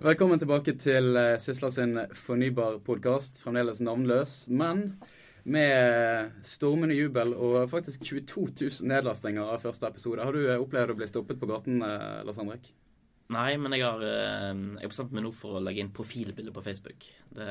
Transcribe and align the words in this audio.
Velkommen 0.00 0.40
tilbake 0.40 0.72
til 0.80 1.12
eh, 1.20 1.34
Sysla 1.36 1.68
sin 1.68 1.98
fornybarpodkast, 2.16 3.34
fremdeles 3.42 3.82
navnløs, 3.84 4.30
men 4.48 4.94
med 5.44 6.30
stormende 6.40 6.96
jubel 6.96 7.34
og 7.36 7.66
faktisk 7.68 8.06
22 8.08 8.46
000 8.46 8.88
nedlastinger 8.88 9.50
av 9.52 9.60
første 9.60 9.90
episode. 9.92 10.24
Har 10.24 10.32
du 10.32 10.46
eh, 10.46 10.56
opplevd 10.56 10.94
å 10.94 10.96
bli 10.96 11.08
stoppet 11.10 11.36
på 11.42 11.50
gaten, 11.50 11.84
eh, 11.84 12.22
Lars 12.24 12.40
Henrik? 12.40 12.70
Nei, 13.36 13.58
men 13.60 13.76
jeg 13.76 13.84
har, 13.84 14.00
jeg 14.00 14.80
har 14.80 14.94
bestemt 14.94 15.12
meg 15.12 15.26
nå 15.26 15.34
for 15.36 15.58
å 15.58 15.62
legge 15.66 15.84
inn 15.84 15.92
profilbilde 15.92 16.56
på 16.56 16.64
Facebook. 16.64 17.04
Det 17.36 17.50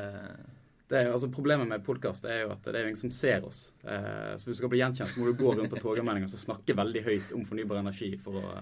det 0.89 1.05
altså 1.05 1.29
Problemet 1.31 1.69
med 1.69 1.83
podkast 1.85 2.25
er 2.25 2.43
jo 2.43 2.53
at 2.55 2.65
det 2.65 2.75
er 2.79 2.89
ingen 2.89 2.99
som 2.99 3.11
ser 3.13 3.45
oss. 3.45 3.69
Eh, 3.83 4.35
så 4.35 4.49
hvis 4.49 4.57
du 4.57 4.61
skal 4.63 4.71
bli 4.73 4.81
gjenkjent, 4.81 5.17
må 5.19 5.29
du 5.29 5.37
gå 5.37 5.53
rundt 5.53 5.71
på 5.71 5.81
Torgallmenningen 5.81 6.29
og 6.29 6.41
snakke 6.41 6.75
veldig 6.77 7.03
høyt 7.05 7.33
om 7.37 7.45
fornybar 7.49 7.83
energi. 7.83 8.15
for 8.23 8.41
å... 8.41 8.53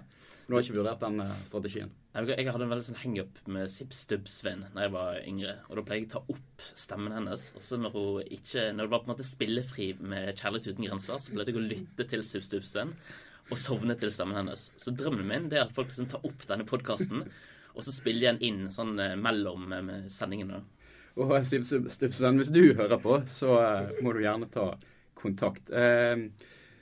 Nå 0.47 0.55
har 0.55 0.63
ikke 0.63 0.77
vurdert 0.77 1.01
den 1.03 1.19
uh, 1.19 1.31
strategien. 1.43 1.89
Jeg 2.15 2.47
hadde 2.47 2.63
en 2.63 2.69
veldig 2.71 2.85
sånn 2.85 2.99
hangup 3.01 3.39
med 3.51 3.67
Sip 3.71 3.91
Stubbsvein 3.91 4.61
da 4.71 4.85
jeg 4.85 4.93
var 4.93 5.17
yngre. 5.19 5.57
Og 5.67 5.75
da 5.75 5.83
pleide 5.89 6.05
jeg 6.05 6.07
å 6.07 6.13
ta 6.13 6.35
opp 6.35 6.67
stemmen 6.71 7.15
hennes. 7.17 7.49
Og 7.59 7.65
så 7.67 7.79
når, 7.81 7.97
når 7.97 8.79
det 8.79 8.91
var 8.93 9.01
på 9.01 9.09
en 9.09 9.11
måte 9.11 9.27
spillefri 9.27 9.89
med 9.99 10.29
'Kjærlighet 10.31 10.69
uten 10.71 10.87
grenser', 10.87 11.19
så 11.19 11.35
pleide 11.35 11.51
jeg 11.51 11.59
å 11.59 11.65
lytte 11.67 12.07
til 12.07 12.23
Sip 12.23 12.47
Stubbsvein 12.47 12.95
og 13.51 13.59
sovne 13.59 13.95
til 13.99 14.11
stemmen 14.11 14.39
hennes. 14.39 14.69
Så 14.79 14.95
drømmen 14.95 15.27
min 15.27 15.51
er 15.51 15.65
at 15.65 15.75
folk 15.75 15.91
liksom 15.91 16.07
tar 16.11 16.23
opp 16.27 16.47
denne 16.47 16.67
podkasten, 16.67 17.27
og 17.75 17.85
så 17.85 17.93
spiller 17.93 18.29
jeg 18.29 18.39
den 18.39 18.47
inn 18.47 18.73
sånn 18.73 18.95
uh, 18.99 19.15
mellom 19.19 19.67
uh, 19.71 19.93
sendingene. 20.11 20.63
Og 21.17 21.33
Siv 21.49 21.65
Stubbsvenn, 21.65 22.37
hvis 22.37 22.53
du 22.53 22.61
hører 22.77 22.99
på, 23.01 23.17
så 23.31 23.57
uh, 23.57 24.01
må 24.05 24.13
du 24.13 24.21
gjerne 24.21 24.49
ta 24.53 24.69
kontakt. 25.17 25.71
Uh, 25.73 26.29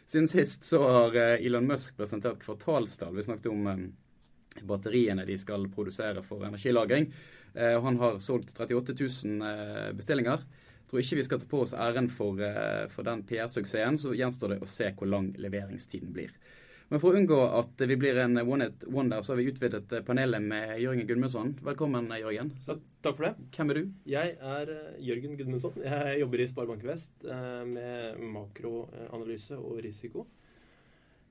siden 0.05 0.27
sist 0.29 0.67
så 0.67 0.81
har 0.83 1.15
Elon 1.39 1.69
Musk 1.69 1.95
presentert 1.97 2.41
kvartalstall. 2.43 3.15
Vi 3.15 3.25
snakket 3.25 3.47
om 3.49 3.87
batteriene 4.67 5.25
de 5.27 5.37
skal 5.41 5.65
produsere 5.73 6.21
for 6.23 6.45
energilagring. 6.45 7.09
han 7.55 7.97
har 7.97 8.19
solgt 8.19 8.53
38 8.53 8.93
000 8.99 9.95
bestillinger. 9.97 10.45
Jeg 10.45 10.91
tror 10.91 11.01
ikke 11.01 11.17
vi 11.17 11.25
skal 11.25 11.41
ta 11.41 11.49
på 11.49 11.63
oss 11.65 11.73
æren 11.73 12.07
for, 12.13 12.37
for 12.93 13.07
den 13.07 13.23
PR-suksessen. 13.25 13.97
Så 13.97 14.13
gjenstår 14.13 14.53
det 14.53 14.59
å 14.61 14.69
se 14.69 14.91
hvor 14.93 15.09
lang 15.09 15.31
leveringstiden 15.41 16.13
blir. 16.13 16.37
Men 16.91 17.01
for 17.01 17.15
å 17.15 17.17
unngå 17.17 17.37
at 17.57 17.81
vi 17.89 17.95
blir 17.97 18.17
en 18.21 18.37
one-hit 18.37 18.83
wonder, 18.93 19.23
så 19.25 19.33
har 19.33 19.39
vi 19.39 19.47
utvidet 19.49 19.89
panelet 20.05 20.43
med 20.43 20.75
Jørgen 20.83 21.07
Gudmundsson. 21.09 21.55
Velkommen, 21.65 22.11
Jørgen. 22.13 22.51
Så, 22.61 22.75
takk 23.01 23.17
for 23.17 23.25
det. 23.25 23.47
Hvem 23.55 23.73
er 23.73 23.79
du? 23.79 23.95
Jeg 24.11 24.35
er 24.37 24.71
eh, 24.75 24.99
Jørgen 25.07 25.33
Gudmundsson. 25.39 25.79
Jeg 25.81 26.19
jobber 26.21 26.43
i 26.43 26.47
Sparebank 26.51 26.85
Vest 26.85 27.25
eh, 27.25 27.63
med 27.65 28.21
makroanalyse 28.35 29.57
og 29.57 29.81
risiko. 29.81 30.27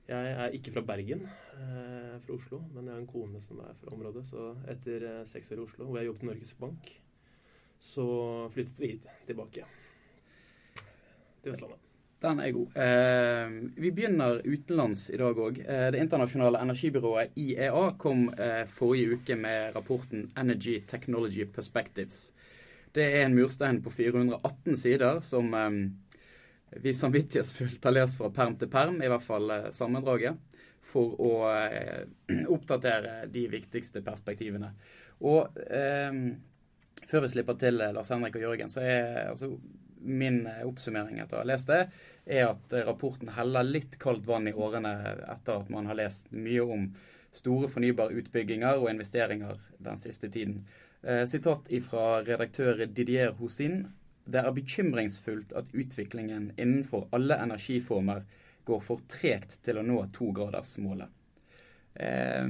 Jeg 0.09 0.35
er 0.43 0.59
ikke 0.59 0.75
fra 0.75 0.83
Bergen, 0.91 1.23
eh, 1.55 2.19
fra 2.27 2.35
Oslo, 2.35 2.59
men 2.75 2.91
jeg 2.91 2.97
har 2.97 3.05
en 3.05 3.09
kone 3.15 3.41
som 3.47 3.63
er 3.63 3.79
fra 3.79 3.95
området. 3.95 4.25
Så 4.27 4.51
etter 4.75 5.07
seks 5.31 5.55
år 5.55 5.63
i 5.63 5.67
Oslo, 5.69 5.87
hvor 5.87 6.01
jeg 6.01 6.11
jobbet 6.11 6.27
i 6.27 6.31
Norges 6.33 6.53
Bank, 6.59 6.91
så 7.79 8.05
flyttet 8.51 8.83
vi 8.83 8.93
hit 8.97 9.09
tilbake 9.31 9.63
til 11.39 11.55
Vestlandet. 11.55 11.84
Den 12.25 12.39
er 12.41 12.51
god. 12.51 12.77
Eh, 12.81 13.51
vi 13.75 13.91
begynner 13.93 14.39
utenlands 14.41 15.09
i 15.13 15.17
dag 15.21 15.37
òg. 15.37 15.59
Eh, 15.61 15.89
det 15.93 15.99
internasjonale 16.01 16.57
energibyrået 16.63 17.35
IEA 17.37 17.83
kom 18.01 18.31
eh, 18.33 18.63
forrige 18.65 19.19
uke 19.19 19.37
med 19.37 19.75
rapporten 19.75 20.31
Energy 20.33 20.79
Technology 20.89 21.45
Perspectives. 21.45 22.31
Det 22.97 23.05
er 23.05 23.27
en 23.27 23.37
murstein 23.37 23.81
på 23.83 23.93
418 23.93 24.81
sider 24.81 25.21
som 25.21 25.53
eh, 25.53 25.69
vi 26.81 26.95
samvittighetsfullt 26.97 27.85
har 27.85 27.93
lest 27.93 28.17
fra 28.17 28.31
perm 28.33 28.57
til 28.57 28.73
perm, 28.73 28.97
i 29.05 29.11
hvert 29.11 29.27
fall 29.27 29.53
eh, 29.53 29.69
sammendraget, 29.75 30.41
for 30.81 31.13
å 31.21 31.31
eh, 31.53 32.09
oppdatere 32.57 33.27
de 33.29 33.45
viktigste 33.53 34.01
perspektivene. 34.05 34.73
Og 35.25 35.47
før 37.07 37.21
vi 37.23 37.29
slipper 37.31 37.55
til 37.59 37.77
Lars 37.79 38.09
Henrik 38.11 38.35
og 38.35 38.49
Jørgen, 38.49 38.71
så 38.71 38.81
er 38.83 39.29
altså 39.29 39.53
min 40.05 40.45
eh, 40.47 40.63
oppsummering 40.67 41.19
etter 41.19 41.39
å 41.39 41.43
ha 41.43 41.49
lest 41.49 41.71
det, 41.71 41.81
er 42.25 42.47
at 42.49 42.73
eh, 42.73 42.85
rapporten 42.87 43.33
heller 43.35 43.67
litt 43.67 43.99
kaldt 44.01 44.25
vann 44.27 44.47
i 44.49 44.53
årene 44.53 44.93
etter 45.33 45.59
at 45.59 45.69
man 45.73 45.89
har 45.89 45.99
lest 45.99 46.31
mye 46.31 46.63
om 46.63 46.87
store 47.35 47.69
fornybare 47.71 48.15
utbygginger 48.21 48.79
og 48.79 48.89
investeringer 48.93 49.59
den 49.83 49.99
siste 49.99 50.29
tiden. 50.31 50.63
Eh, 51.03 51.25
sitat 51.29 51.69
fra 51.89 52.21
redaktør 52.23 52.85
Didier 52.85 53.35
Hosin. 53.39 53.85
Det 54.25 54.41
er 54.41 54.55
bekymringsfullt 54.55 55.53
at 55.53 55.69
utviklingen 55.73 56.51
innenfor 56.57 57.09
alle 57.13 57.37
energiformer 57.43 58.23
går 58.65 58.81
for 58.81 59.03
tregt 59.11 59.59
til 59.65 59.77
å 59.77 59.85
nå 59.85 59.99
togradersmålet. 60.15 61.11
Eh, 61.93 62.47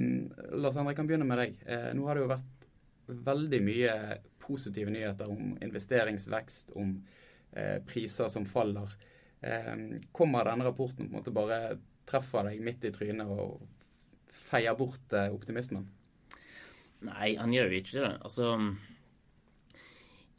Lars 0.55 0.77
Henrik 0.79 0.97
kan 0.97 1.09
begynne 1.09 1.27
med 1.27 1.41
deg. 1.41 1.57
Eh, 1.65 1.91
nå 1.97 2.07
har 2.07 2.15
det 2.15 2.23
jo 2.23 2.31
vært 2.31 2.69
veldig 3.27 3.61
mye 3.65 3.97
positive 4.45 4.93
nyheter 4.93 5.29
om 5.29 5.57
investeringsvekst, 5.61 6.71
om 6.79 6.95
priser 7.87 8.27
som 8.31 8.45
faller. 8.49 8.91
Eh, 9.45 9.75
kommer 10.11 10.45
denne 10.45 10.65
rapporten 10.65 11.05
på 11.05 11.11
en 11.11 11.19
måte 11.19 11.33
bare 11.35 11.77
treffer 12.09 12.47
deg 12.49 12.63
midt 12.65 12.85
i 12.87 12.93
trynet 12.95 13.29
og 13.29 13.61
feier 14.47 14.77
bort 14.77 15.13
eh, 15.13 15.29
optimismen? 15.33 15.85
Nei, 17.05 17.35
han 17.37 17.53
gjør 17.53 17.69
jo 17.69 17.81
ikke 17.81 17.99
det. 17.99 18.11
Altså 18.25 18.53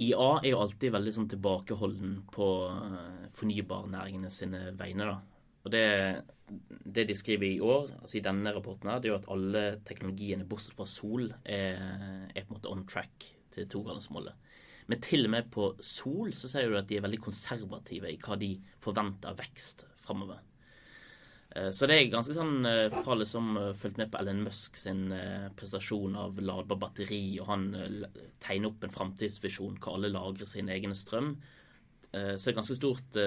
IA 0.03 0.31
er 0.43 0.51
jo 0.51 0.61
alltid 0.61 0.93
veldig 0.97 1.13
sånn 1.15 1.29
tilbakeholden 1.33 2.17
på 2.35 2.49
fornybarnæringene 3.39 4.33
sine 4.33 4.65
vegne. 4.77 5.07
da. 5.09 5.37
Og 5.65 5.73
det, 5.73 5.87
det, 6.69 7.07
de 7.09 7.17
skriver 7.17 7.47
i 7.49 7.63
år, 7.65 7.89
altså 8.01 8.19
i 8.19 8.25
denne 8.25 8.53
rapporten, 8.55 8.91
her, 8.91 9.01
det 9.01 9.09
er 9.09 9.15
jo 9.15 9.21
at 9.21 9.31
alle 9.33 9.63
teknologiene 9.89 10.49
bortsett 10.49 10.77
fra 10.77 10.87
sol 10.91 11.31
er, 11.43 11.81
er 12.35 12.43
på 12.43 12.51
en 12.51 12.59
måte 12.59 12.75
on 12.75 12.85
track 12.91 13.31
til 13.55 13.71
togradersmålet. 13.73 14.35
Men 14.87 15.03
til 15.03 15.27
og 15.27 15.33
med 15.35 15.49
på 15.53 15.71
Sol 15.83 16.35
så 16.39 16.51
ser 16.51 16.69
du 16.71 16.77
at 16.79 16.89
de 16.91 16.99
er 16.99 17.07
veldig 17.07 17.23
konservative 17.25 18.13
i 18.13 18.21
hva 18.23 18.39
de 18.39 18.53
forventer 18.83 19.33
av 19.33 19.41
vekst 19.41 19.87
framover. 20.05 20.43
Eh, 21.57 21.71
så 21.75 21.89
det 21.91 21.97
er 21.99 22.13
ganske 22.13 22.37
sånn 22.37 22.69
for 23.01 23.17
alle 23.17 23.27
som 23.27 23.51
fulgte 23.57 23.81
fulgt 23.83 24.01
med 24.03 24.13
på 24.13 24.21
Ellen 24.21 24.45
Musk 24.47 24.79
sin 24.79 25.09
prestasjon 25.59 26.19
av 26.23 26.39
ladbar 26.39 26.81
batteri, 26.87 27.25
og 27.43 27.51
han 27.51 27.69
tegner 28.43 28.71
opp 28.71 28.87
en 28.87 28.95
framtidsvisjon 28.95 29.81
hvor 29.81 29.99
alle 29.99 30.13
lagrer 30.15 30.49
sin 30.51 30.71
egen 30.73 30.95
strøm. 30.95 31.35
Så 32.07 32.17
det 32.17 32.47
er 32.47 32.53
et 32.53 32.61
ganske 32.61 32.77
stort 32.79 33.19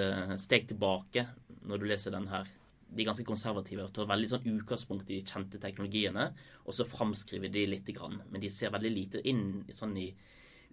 steg 0.42 0.70
tilbake 0.72 1.28
når 1.68 1.82
du 1.82 1.86
leser 1.90 2.16
den 2.16 2.30
her. 2.32 2.48
De 2.90 3.04
er 3.04 3.10
ganske 3.12 3.28
konservative 3.28 3.86
og 3.86 3.94
tar 3.94 4.08
veldig 4.10 4.30
sånn 4.32 4.48
utgangspunkt 4.50 5.10
i 5.12 5.20
de 5.20 5.28
kjente 5.28 5.60
teknologiene, 5.62 6.30
og 6.66 6.74
så 6.74 6.88
framskriver 6.90 7.52
de 7.54 7.68
lite 7.70 7.94
grann. 7.94 8.18
Men 8.32 8.42
de 8.42 8.50
ser 8.54 8.74
veldig 8.74 8.92
lite 8.94 9.22
inn 9.30 9.44
sånn 9.76 9.94
i 10.02 10.08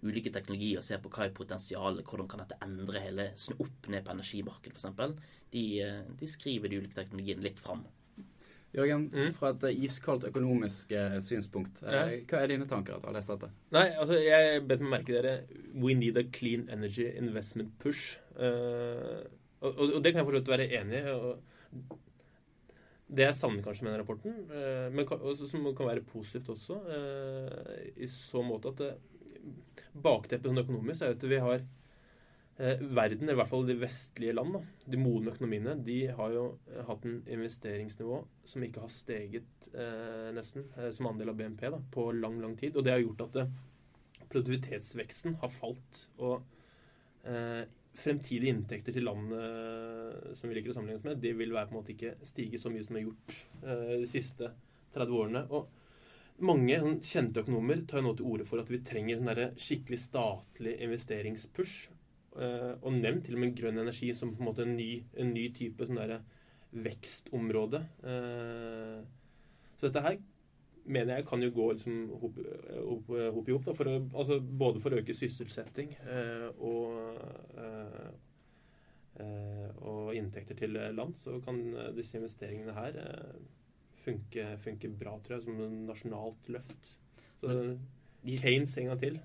ulike 0.05 0.31
teknologier 0.33 0.81
og 0.81 0.85
ser 0.85 1.01
på 1.01 1.09
hva 1.13 1.25
er 1.25 1.35
potensialet, 1.35 2.05
hvordan 2.05 2.29
kan 2.29 2.43
dette 2.43 2.57
endre 2.65 3.01
hele, 3.01 3.31
snu 3.39 3.57
opp 3.65 3.87
ned 3.89 4.05
på 4.05 4.13
energimarkedet 4.13 4.77
f.eks. 4.77 5.13
De, 5.53 5.63
eh, 5.81 6.01
de 6.19 6.29
skriver 6.29 6.69
de 6.69 6.81
ulike 6.81 6.97
teknologiene 6.97 7.45
litt 7.45 7.61
fram. 7.61 7.85
Jørgen, 8.75 9.07
mm. 9.13 9.29
fra 9.37 9.53
et 9.53 9.63
iskaldt 9.87 10.27
økonomisk 10.27 10.91
eh, 10.93 11.17
synspunkt, 11.23 11.79
eh, 11.85 11.95
ja. 11.95 12.17
hva 12.29 12.41
er 12.43 12.51
dine 12.51 12.67
tanker 12.69 12.97
etter 12.97 13.09
å 13.09 13.13
ha 13.13 13.15
lest 13.15 13.31
dette? 13.31 13.49
Nei, 13.73 13.87
altså, 13.95 14.17
Jeg 14.21 14.65
bet 14.67 14.83
meg 14.83 14.91
merke 14.97 15.15
dere 15.15 15.35
We 15.73 15.95
need 15.97 16.19
a 16.19 16.25
clean 16.35 16.67
energy 16.73 17.07
investment 17.17 17.73
push. 17.81 18.17
Uh, 18.37 19.23
og, 19.63 19.71
og, 19.71 19.85
og, 19.87 20.01
det 20.03 20.11
kan 20.11 20.21
jeg 20.21 20.27
forstått 20.27 20.51
være 20.51 20.67
enig 20.77 20.99
i. 20.99 21.15
Det 23.17 23.23
jeg 23.23 23.37
savner 23.39 23.63
kanskje 23.65 23.87
med 23.87 23.95
den 23.95 24.01
rapporten, 24.03 24.35
uh, 24.51 24.87
men 24.93 25.07
som 25.39 25.69
kan 25.71 25.89
være 25.89 26.05
positivt 26.05 26.51
også, 26.53 26.77
uh, 26.91 27.77
i 27.95 28.09
så 28.11 28.43
måte 28.45 28.75
at 28.75 28.83
det, 28.83 28.91
bakteppet 29.93 30.49
sånn 30.49 30.63
økonomisk 30.63 31.05
er 31.05 31.15
at 31.15 31.25
vi 31.27 31.39
har 31.41 31.61
eh, 32.57 32.81
verden, 32.81 33.29
i 33.29 33.37
hvert 33.37 33.49
fall 33.51 33.65
de 33.67 33.77
vestlige 33.79 34.35
land, 34.35 34.57
da, 34.57 34.61
de 34.91 34.99
modne 35.01 35.33
økonomiene, 35.33 35.77
de 35.85 35.99
har 36.17 36.33
jo 36.33 36.43
hatt 36.89 37.07
en 37.07 37.17
investeringsnivå 37.37 38.19
som 38.47 38.65
ikke 38.65 38.83
har 38.85 38.93
steget 38.93 39.71
eh, 39.73 40.29
nesten 40.35 40.67
eh, 40.75 40.91
som 40.95 41.09
andel 41.11 41.33
av 41.33 41.39
BNP 41.39 41.65
da, 41.73 41.81
på 41.93 42.09
lang, 42.17 42.39
lang 42.43 42.57
tid. 42.59 42.77
Og 42.77 42.85
det 42.85 42.95
har 42.95 43.03
gjort 43.03 43.25
at 43.29 43.41
eh, 43.43 43.57
produktivitetsveksten 44.27 45.39
har 45.43 45.53
falt. 45.53 46.05
Og 46.17 46.41
eh, 47.27 47.63
fremtidige 47.97 48.53
inntekter 48.53 48.93
til 48.93 49.07
landet 49.07 49.41
eh, 49.41 50.31
som 50.37 50.49
vi 50.49 50.57
liker 50.57 50.73
å 50.73 50.77
sammenligne 50.77 51.01
oss 51.01 51.09
med, 51.09 51.21
det 51.23 51.33
vil 51.37 51.55
være 51.55 51.69
på 51.69 51.75
en 51.75 51.81
måte 51.81 51.95
ikke 51.95 52.15
stige 52.27 52.61
så 52.61 52.73
mye 52.73 52.85
som 52.85 52.97
det 52.97 53.03
har 53.03 53.11
gjort 53.11 53.37
de 54.01 54.09
siste 54.09 54.53
30 54.95 55.19
årene. 55.21 55.45
Og 55.53 55.76
mange 56.45 56.77
sånn, 56.81 56.97
kjente 57.05 57.41
økonomer 57.43 57.83
tar 57.89 58.03
nå 58.05 58.13
til 58.17 58.29
orde 58.29 58.45
for 58.47 58.61
at 58.61 58.69
vi 58.71 58.81
trenger 58.85 59.21
en 59.21 59.59
skikkelig 59.59 59.99
statlig 60.03 60.77
investeringspush. 60.85 61.93
Uh, 62.37 62.75
og 62.85 62.93
nevnt 62.93 63.23
til 63.25 63.33
og 63.33 63.41
med 63.41 63.55
grønn 63.57 63.79
energi 63.81 64.11
som 64.13 64.35
på 64.35 64.43
en 64.43 64.45
måte 64.51 64.61
en 64.61 64.75
ny, 64.77 64.91
en 65.17 65.31
ny 65.33 65.47
type 65.57 65.87
sånn 65.89 66.19
vekstområde. 66.85 67.79
Uh, 68.03 68.99
så 69.79 69.87
dette 69.87 70.03
her 70.05 70.19
mener 70.85 71.17
jeg 71.17 71.25
kan 71.27 71.41
jo 71.41 71.49
gå 71.55 71.71
liksom 71.71 71.95
hop, 72.21 72.37
i 72.37 73.55
hop. 73.57 73.71
Altså, 73.73 74.37
både 74.39 74.83
for 74.83 74.93
å 74.93 75.01
øke 75.01 75.17
sysselsetting 75.17 75.97
uh, 76.05 76.47
og, 76.61 76.93
og 79.81 80.13
inntekter 80.13 80.55
til 80.59 80.77
land, 80.93 81.17
så 81.17 81.39
kan 81.41 81.57
disse 81.97 82.19
investeringene 82.19 82.77
her 82.77 83.01
funke, 84.07 84.47
funke 84.63 84.91
bra, 84.99 85.17
tror 85.23 85.37
jeg, 85.37 85.45
som 85.45 85.61
en 85.63 85.77
nasjonalt 85.89 86.49
løft. 86.53 86.93
Så, 87.41 87.57
Kanes 88.41 88.73
en 88.77 88.91
gang 88.91 89.01
til. 89.01 89.19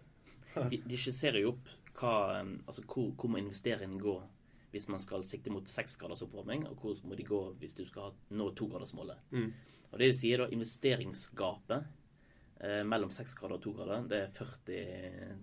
De, 0.70 0.79
de 0.84 0.99
skisserer 1.00 1.40
jo 1.40 1.55
opp 1.55 1.70
hva, 1.96 2.40
um, 2.43 2.56
altså 2.69 2.82
hvor, 2.84 3.12
hvor 3.17 3.31
må 3.32 3.40
investeringen 3.40 4.00
gå 4.00 4.19
hvis 4.73 4.88
man 4.88 5.00
skal 5.00 5.25
sikte 5.29 5.52
mot 5.52 5.69
seks 5.69 5.99
graders 6.00 6.23
oppvarming, 6.25 6.64
og 6.69 6.81
hvor 6.81 7.00
må 7.05 7.17
de 7.17 7.26
gå 7.29 7.40
hvis 7.61 7.76
du 7.76 7.82
skal 7.84 8.14
nå 8.32 8.46
togradersmålet. 8.56 9.19
Mm. 9.37 9.50
Og 9.90 9.99
det 10.00 10.08
de 10.08 10.17
sier 10.17 10.40
da 10.40 10.46
investeringsgapet 10.49 11.84
eh, 12.64 12.81
mellom 12.88 13.12
seks 13.12 13.34
grader 13.37 13.58
og 13.58 13.64
to 13.67 13.75
grader, 13.76 14.06
det 14.08 14.20
er 14.25 14.32
40 14.32 15.43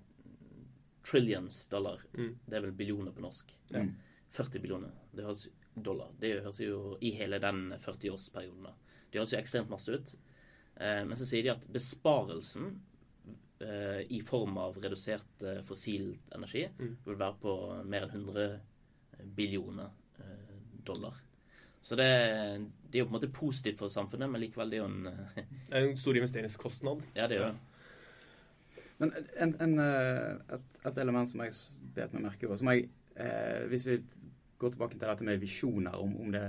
trillions 1.06 1.62
dollar. 1.70 2.02
Mm. 2.18 2.32
Det 2.46 2.58
er 2.58 2.66
vel 2.66 2.74
billioner 2.82 3.14
på 3.14 3.22
norsk. 3.22 3.54
Ja. 3.70 3.86
40 4.34 4.66
billioner. 4.66 4.98
Det 5.14 5.26
høres 5.26 5.46
dollar. 5.74 6.10
Det 6.20 6.34
høres 6.42 6.62
jo 6.64 6.98
i 7.06 7.14
hele 7.18 7.40
den 7.42 7.68
40-årsperioden. 7.78 8.66
da. 8.66 8.74
Det 9.12 9.20
høres 9.20 9.34
jo 9.34 9.40
ekstremt 9.40 9.72
masse 9.72 9.94
ut. 9.96 10.12
Eh, 10.80 11.02
men 11.06 11.18
så 11.20 11.26
sier 11.28 11.44
de 11.48 11.54
at 11.54 11.66
besparelsen 11.74 12.70
eh, 13.60 14.04
i 14.16 14.22
form 14.26 14.58
av 14.62 14.78
redusert 14.84 15.44
eh, 15.44 15.62
fossil 15.68 16.12
energi 16.36 16.68
Mm. 16.80 16.94
vil 17.06 17.18
være 17.20 17.40
på 17.42 17.56
mer 17.86 18.06
enn 18.08 18.22
100 18.22 18.60
billioner 19.36 19.90
eh, 20.20 20.54
dollar. 20.88 21.18
Så 21.82 21.96
det, 21.96 22.06
det 22.92 22.98
er 23.00 23.04
jo 23.04 23.08
på 23.08 23.14
en 23.14 23.18
måte 23.22 23.32
positivt 23.32 23.80
for 23.80 23.88
samfunnet, 23.92 24.30
men 24.30 24.42
likevel 24.44 24.70
det 24.72 24.80
er 24.80 24.84
jo 24.84 24.92
en 24.92 25.04
Det 25.70 25.76
er 25.80 25.86
en 25.88 25.98
stor 25.98 26.18
investeringskostnad. 26.20 27.04
Ja, 27.16 27.28
det 27.28 27.38
er 27.38 27.44
jo 27.44 27.52
det. 27.54 27.60
Men 29.00 29.14
en, 29.40 29.54
en, 29.64 29.78
eh, 29.80 30.56
et, 30.58 30.80
et 30.90 30.98
element 31.00 31.30
som 31.30 31.40
jeg 31.46 31.56
bet 31.96 32.14
meg 32.14 32.26
merke 32.26 32.44
i, 32.48 32.58
som 32.60 32.68
jeg 32.74 32.90
eh, 33.16 33.62
Hvis 33.72 33.86
vi 33.88 33.96
går 34.60 34.74
tilbake 34.74 34.98
til 34.98 35.08
dette 35.08 35.24
med 35.24 35.40
visjoner, 35.40 35.96
om, 35.96 36.18
om, 36.20 36.34
det, 36.36 36.42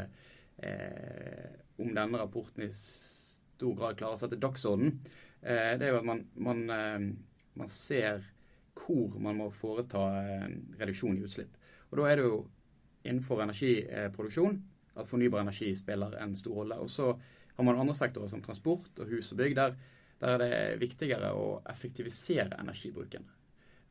eh, 0.66 1.59
om 1.80 1.94
denne 1.96 2.20
rapporten 2.20 2.66
i 2.66 2.70
stor 2.74 3.76
grad 3.78 3.98
klarer 3.98 4.16
å 4.16 4.20
sette 4.20 4.40
dagsorden, 4.40 5.00
eh, 5.42 5.76
det 5.78 5.88
er 5.88 5.94
jo 5.94 6.00
at 6.00 6.08
man, 6.08 6.24
man, 6.36 6.62
eh, 6.70 7.08
man 7.60 7.72
ser 7.72 8.24
hvor 8.80 9.18
man 9.20 9.36
må 9.38 9.50
foreta 9.54 10.06
eh, 10.22 10.48
reduksjon 10.80 11.18
i 11.18 11.26
utslipp. 11.26 11.56
Og 11.90 12.00
da 12.00 12.08
er 12.08 12.20
det 12.20 12.26
jo 12.28 12.40
innenfor 13.04 13.42
energiproduksjon 13.44 14.58
at 15.00 15.08
fornybar 15.08 15.44
energi 15.44 15.72
spiller 15.78 16.16
en 16.20 16.34
stor 16.36 16.62
rolle. 16.62 16.80
Og 16.80 16.90
så 16.90 17.12
har 17.12 17.66
man 17.66 17.78
andre 17.80 17.96
sektorer 17.96 18.30
som 18.32 18.42
transport 18.44 19.00
og 19.00 19.12
hus 19.12 19.32
og 19.34 19.40
bygg, 19.40 19.56
der, 19.58 19.76
der 20.20 20.34
er 20.34 20.42
det 20.42 20.80
viktigere 20.80 21.32
å 21.36 21.46
effektivisere 21.70 22.60
energibruken. 22.60 23.26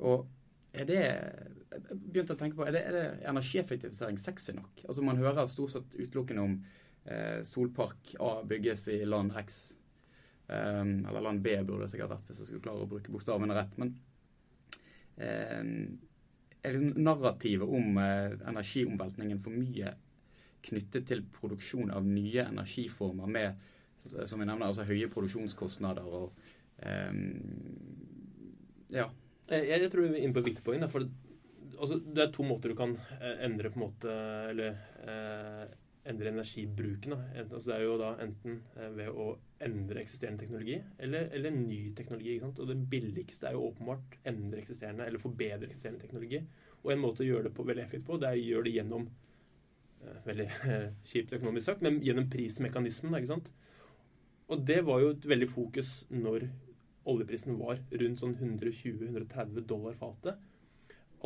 Og 0.05 0.27
er 0.73 0.85
det 0.85 0.99
Jeg 0.99 1.97
begynte 1.97 2.35
å 2.35 2.37
tenke 2.37 2.57
på, 2.57 2.65
er 2.65 2.73
det, 2.75 2.81
er 2.85 2.93
det 2.93 3.05
energieffektivisering 3.29 4.19
sexy 4.21 4.53
nok? 4.53 4.83
Altså 4.87 5.01
Man 5.05 5.17
hører 5.17 5.49
stort 5.49 5.73
sett 5.73 5.95
utelukkende 5.97 6.45
om 6.45 6.55
solpark 7.47 8.11
A 8.21 8.43
bygges 8.45 8.87
i 8.93 8.97
land 9.05 9.31
X. 9.39 9.59
Um, 10.49 11.05
eller 11.05 11.21
land 11.21 11.41
B 11.41 11.53
burde 11.61 11.85
det 11.85 11.91
sikkert 11.91 12.09
vært, 12.15 12.27
hvis 12.27 12.39
jeg 12.41 12.47
skulle 12.49 12.63
klare 12.65 12.85
å 12.85 12.89
bruke 12.89 13.11
bokstavene 13.13 13.53
rett. 13.53 13.75
Men 13.77 13.91
eh, 15.21 16.71
narrativet 16.97 17.69
om 17.69 17.99
eh, 18.01 18.33
energiomveltningen 18.49 19.41
for 19.43 19.53
mye 19.53 19.93
knyttet 20.65 21.05
til 21.07 21.21
produksjon 21.35 21.93
av 21.93 22.07
nye 22.07 22.47
energiformer 22.49 23.29
med 23.29 23.67
som 24.09 24.39
vi 24.39 24.47
nevner, 24.47 24.71
altså 24.71 24.87
høye 24.87 25.09
produksjonskostnader 25.11 26.07
og 26.07 26.31
um, 26.81 27.25
Ja. 28.89 29.09
Jeg, 29.49 29.65
jeg 29.83 29.89
tror 29.91 30.05
vi 30.05 30.17
er 30.17 30.23
inne 30.23 30.33
på 30.33 30.41
et 30.43 30.49
viktig 30.51 30.63
poeng. 30.65 30.83
Altså, 30.85 31.97
det 31.99 32.21
er 32.23 32.31
to 32.33 32.45
måter 32.45 32.71
du 32.71 32.77
kan 32.77 32.95
eh, 33.19 33.43
endre 33.45 33.71
på 33.71 33.79
en 33.79 33.83
måte 33.85 34.15
Eller 34.49 34.75
eh, 35.01 35.63
endre 36.09 36.31
energibruken. 36.33 37.13
Altså, 37.13 37.61
det 37.65 37.75
er 37.75 37.85
jo 37.85 37.97
da 38.01 38.09
enten 38.23 38.59
eh, 38.75 38.89
ved 38.97 39.09
å 39.13 39.29
endre 39.65 40.01
eksisterende 40.01 40.43
teknologi 40.43 40.77
eller, 40.97 41.29
eller 41.35 41.55
ny 41.55 41.79
teknologi. 41.97 42.35
Ikke 42.35 42.47
sant? 42.47 42.61
Og 42.63 42.71
det 42.71 42.77
billigste 42.91 43.49
er 43.49 43.57
jo 43.57 43.67
åpenbart 43.69 44.19
endre 44.31 44.63
eksisterende 44.63 45.07
eller 45.07 45.23
forbedre 45.23 45.69
eksisterende 45.69 46.03
teknologi. 46.05 46.41
Og 46.83 46.93
en 46.93 47.03
måte 47.03 47.25
å 47.25 47.27
gjøre 47.27 47.49
det 47.49 47.55
på 47.57 47.65
veldig 47.67 47.83
effektivt 47.83 48.07
på, 48.07 48.19
det 48.21 48.29
er 48.29 48.39
å 48.39 48.45
gjøre 48.47 48.69
det 48.69 48.75
gjennom 48.77 49.09
eh, 49.09 50.21
Veldig 50.29 50.49
kjipt 51.11 51.35
økonomisk 51.39 51.71
sagt, 51.71 51.85
men 51.85 52.01
gjennom 52.05 52.29
prismekanismen. 52.31 53.19
Ikke 53.19 53.33
sant? 53.35 53.53
Og 54.49 54.65
det 54.65 54.81
var 54.87 55.03
jo 55.03 55.13
et 55.13 55.29
veldig 55.29 55.49
fokus 55.51 55.93
når 56.09 56.47
oljeprisen 57.09 57.57
var 57.59 57.79
rundt 58.01 58.21
sånn 58.21 58.35
120-130 58.37 59.65
dollar 59.69 59.97
fatet. 59.97 60.39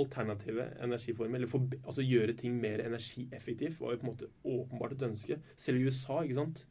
Alternative 0.01 0.66
energiformer, 0.81 1.36
eller 1.36 1.50
for, 1.50 1.68
altså 1.84 2.01
gjøre 2.01 2.34
ting 2.38 2.56
mer 2.62 2.81
energieffektivt, 2.81 3.80
var 3.80 3.94
jo 3.94 4.01
på 4.01 4.07
en 4.07 4.12
måte 4.12 4.30
åpenbart 4.44 4.95
et 4.95 5.06
ønske. 5.10 5.38
Selv 5.57 5.81
i 5.81 5.86
USA, 5.86 6.22
ikke 6.24 6.40
sant. 6.40 6.63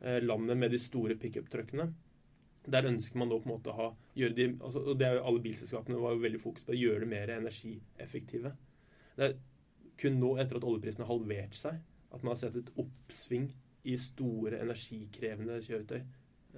Eh, 0.00 0.18
landet 0.22 0.58
med 0.60 0.70
de 0.70 0.78
store 0.78 1.16
pickup-truckene. 1.16 1.88
Der 2.66 2.88
ønsker 2.88 3.18
man 3.18 3.30
nå 3.30 3.38
på 3.40 3.48
en 3.48 3.54
måte 3.54 3.72
å 3.72 3.76
ha 3.78 3.90
gjøre 4.18 4.34
de, 4.36 4.46
altså, 4.60 4.82
Og 4.82 4.98
det 4.98 5.06
er 5.06 5.14
jo 5.14 5.26
alle 5.30 5.42
bilselskapene 5.44 6.00
var 6.02 6.16
jo 6.16 6.24
veldig 6.24 6.40
fokus 6.42 6.66
på 6.66 6.74
å 6.74 6.80
gjøre 6.80 7.04
det 7.04 7.08
mer 7.08 7.32
energieffektive. 7.36 8.52
Det 9.16 9.24
er 9.24 9.36
kun 9.96 10.18
nå, 10.20 10.34
etter 10.42 10.58
at 10.58 10.66
oljeprisen 10.66 11.04
har 11.04 11.12
halvert 11.14 11.56
seg, 11.56 11.78
at 12.12 12.22
man 12.22 12.34
har 12.34 12.40
sett 12.40 12.58
et 12.60 12.72
oppsving 12.76 13.48
i 13.86 13.96
store 14.00 14.60
energikrevende 14.60 15.60
kjøretøy. 15.64 16.00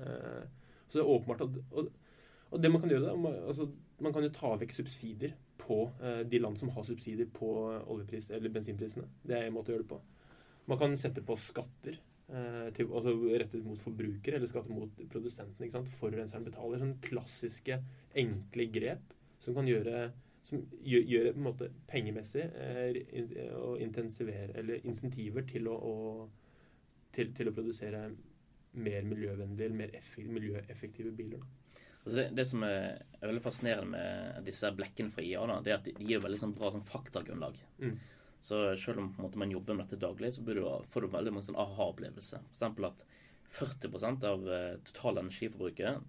Eh, 0.02 0.44
så 0.88 0.98
det 0.98 1.04
er 1.04 1.12
åpenbart 1.12 1.44
at 1.44 1.92
Og, 2.50 2.62
det 2.62 2.70
man 2.72 2.82
kan 2.82 2.92
gjøre, 2.92 3.06
da 3.10 3.14
man, 3.18 3.38
altså, 3.50 3.68
man 4.04 4.14
kan 4.14 4.24
jo 4.24 4.34
ta 4.34 4.54
vekk 4.60 4.74
subsidier 4.76 5.34
på 5.60 5.82
eh, 6.00 6.22
de 6.28 6.40
land 6.40 6.56
som 6.58 6.70
har 6.72 6.86
subsidier 6.86 7.28
på 7.34 7.48
oljepris, 7.92 8.30
eller 8.36 8.52
bensinprisene. 8.54 9.08
Det 9.22 9.36
er 9.36 9.48
en 9.48 9.56
måte 9.56 9.72
å 9.72 9.76
gjøre 9.76 9.84
det 9.84 9.92
på. 9.92 10.00
Man 10.68 10.80
kan 10.80 10.96
sette 11.00 11.24
på 11.24 11.36
skatter. 11.40 11.98
eh, 12.28 12.70
til, 12.76 12.88
altså 12.92 13.14
rettet 13.40 13.64
mot 13.64 13.78
forbrukere, 13.80 14.36
eller 14.36 14.48
skatter 14.48 14.72
mot 14.72 15.04
produsentene. 15.08 15.66
ikke 15.66 15.78
sant? 15.78 15.92
Forurenseren 16.00 16.44
betaler. 16.44 16.80
Sånne 16.80 17.02
klassiske, 17.04 17.82
enkle 18.14 18.68
grep 18.72 19.14
som 19.40 19.54
kan 19.54 19.68
gjøre 19.68 20.08
som 20.48 20.62
gjør, 20.80 21.24
det 21.24 21.34
på 21.34 21.40
en 21.42 21.44
måte 21.44 21.68
pengemessig 21.90 22.44
eh, 22.56 23.52
å 23.58 23.74
intensivere 23.82 24.54
Eller 24.56 24.84
insentiver 24.88 25.44
til 25.48 25.68
å, 25.68 25.74
å, 25.76 26.28
til, 27.12 27.34
til 27.36 27.50
å 27.50 27.54
produsere 27.56 28.06
mer 28.78 29.06
miljøvennlige 29.08 29.66
eller 29.66 29.76
mer 29.76 29.94
effektive, 29.96 30.32
miljøeffektive 30.38 31.12
biler. 31.18 31.42
Da. 31.42 31.57
Altså 32.08 32.22
det, 32.22 32.28
det 32.38 32.44
som 32.48 32.62
er, 32.64 33.02
er 33.20 33.28
veldig 33.28 33.42
fascinerende 33.44 33.90
med 33.92 34.46
disse 34.46 34.70
blekkene 34.72 35.12
fra 35.12 35.20
IA, 35.20 35.42
da, 35.50 35.58
det 35.60 35.72
er 35.74 35.76
at 35.76 35.84
de, 35.84 35.92
de 35.98 36.06
gir 36.08 36.22
veldig 36.24 36.38
sånn 36.40 36.54
bra 36.56 36.70
sånn 36.72 36.86
faktagrunnlag. 36.88 37.58
Mm. 37.84 37.98
Så 38.40 38.60
selv 38.80 39.02
om 39.02 39.10
måte, 39.20 39.36
man 39.36 39.52
jobber 39.52 39.76
med 39.76 39.84
dette 39.84 40.00
daglig, 40.00 40.30
så 40.32 40.44
du, 40.46 40.62
får 40.88 41.04
du 41.04 41.10
veldig 41.12 41.34
mange 41.34 41.44
sånn 41.50 41.58
aha-opplevelser. 41.60 42.46
F.eks. 42.54 42.64
at 42.88 43.04
40% 43.58 44.24
av 44.28 44.48
uh, 44.48 44.78
total 44.88 45.20
energiforbruket 45.24 46.06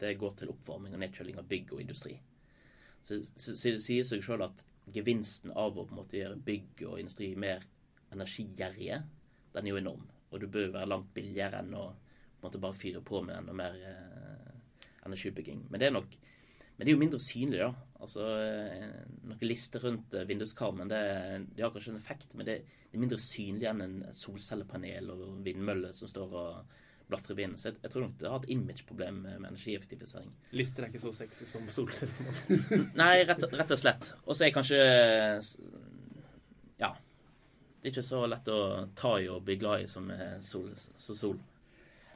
det 0.00 0.12
går 0.20 0.36
til 0.38 0.52
oppvarming 0.52 0.94
og 0.94 1.02
nedkjøling 1.02 1.40
av 1.42 1.48
bygg 1.50 1.74
og 1.74 1.82
industri. 1.82 2.14
Så, 3.02 3.18
så, 3.34 3.56
så 3.56 3.74
det 3.74 3.82
sier 3.82 4.06
seg 4.06 4.22
sjøl 4.24 4.46
at 4.46 4.62
gevinsten 4.94 5.50
av 5.50 5.74
å 5.74 5.84
på 5.84 5.94
en 5.94 6.00
måte 6.00 6.20
gjøre 6.20 6.38
bygg 6.46 6.84
og 6.88 7.00
industri 7.02 7.32
mer 7.34 7.66
energigjerrige, 8.14 9.02
den 9.54 9.66
er 9.66 9.74
jo 9.74 9.80
enorm. 9.82 10.06
Og 10.30 10.40
du 10.40 10.46
bør 10.46 10.68
jo 10.68 10.76
være 10.78 10.92
langt 10.92 11.10
billigere 11.14 11.64
enn 11.64 11.74
å 11.74 11.88
på 11.90 12.46
en 12.46 12.48
måte 12.48 12.62
bare 12.62 12.78
fyre 12.78 13.02
på 13.04 13.20
med 13.26 13.36
enda 13.36 13.52
mer 13.52 13.74
eh, 13.84 14.39
energibygging. 15.06 15.66
Men 15.70 15.80
det 15.80 15.88
er 15.88 15.96
nok 15.96 16.18
men 16.80 16.86
det 16.86 16.92
er 16.94 16.96
jo 16.96 17.00
mindre 17.02 17.18
synlig, 17.20 17.58
da. 17.60 17.66
Altså, 18.00 18.26
eh, 18.40 19.00
Noen 19.28 19.42
lister 19.44 19.82
rundt 19.84 20.14
eh, 20.16 20.22
vinduskarmen 20.24 20.88
det, 20.88 21.00
det 21.52 21.60
har 21.60 21.74
kanskje 21.74 21.90
en 21.92 21.98
effekt, 21.98 22.32
men 22.32 22.46
det, 22.48 22.54
det 22.88 22.96
er 22.96 23.02
mindre 23.02 23.18
synlig 23.20 23.66
enn 23.68 23.82
en 23.84 23.98
solcellepanel 24.16 25.10
og 25.12 25.26
vindmølle 25.44 25.90
som 25.92 26.08
står 26.08 26.32
og 26.40 26.78
blafrer 27.12 27.36
i 27.36 27.38
vinden. 27.42 27.60
Så 27.60 27.68
jeg, 27.68 27.82
jeg 27.84 27.92
tror 27.92 28.06
nok 28.06 28.16
det 28.22 28.32
har 28.32 28.40
et 28.40 28.48
image-problem 28.56 29.20
med, 29.26 29.36
energieffektivisering. 29.50 30.32
Lister 30.56 30.86
er 30.86 30.94
ikke 30.94 31.04
så 31.04 31.12
sexy 31.20 31.50
som 31.52 31.68
solcellepanel? 31.68 32.88
Nei, 33.02 33.12
rett, 33.28 33.44
rett 33.60 33.76
og 33.76 33.82
slett. 33.84 34.12
Og 34.24 34.32
så 34.32 34.48
er 34.48 34.56
kanskje 34.56 34.80
Ja. 36.80 36.94
Det 36.96 37.90
er 37.90 37.92
ikke 37.92 38.08
så 38.08 38.24
lett 38.24 38.48
å 38.48 38.60
ta 38.96 39.18
i 39.20 39.28
og 39.28 39.44
bli 39.44 39.60
glad 39.60 39.84
i 39.84 39.92
som 39.98 40.08
sol. 40.40 40.72
Så 40.96 41.12
sol. 41.26 41.36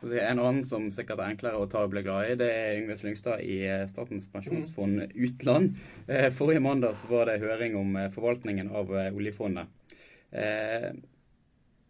En 0.05 0.39
annen 0.39 0.65
som 0.67 0.91
sikkert 0.93 1.23
er 1.23 1.33
enklere 1.33 1.61
å 1.61 1.69
ta 1.71 1.85
og 1.87 1.93
bli 1.95 2.03
glad 2.05 2.29
i, 2.29 2.37
det 2.41 2.49
er 2.53 2.79
Yngve 2.79 2.97
Slyngstad 3.01 3.41
i 3.45 3.59
eh, 3.65 3.87
Statens 3.91 4.29
pensjonsfond 4.33 5.15
utland. 5.15 5.79
Eh, 6.07 6.29
Forrige 6.35 6.63
mandag 6.65 6.99
så 7.01 7.11
var 7.11 7.31
det 7.31 7.41
høring 7.45 7.77
om 7.81 7.97
eh, 7.97 8.11
forvaltningen 8.15 8.71
av 8.75 8.93
oljefondet. 8.93 9.71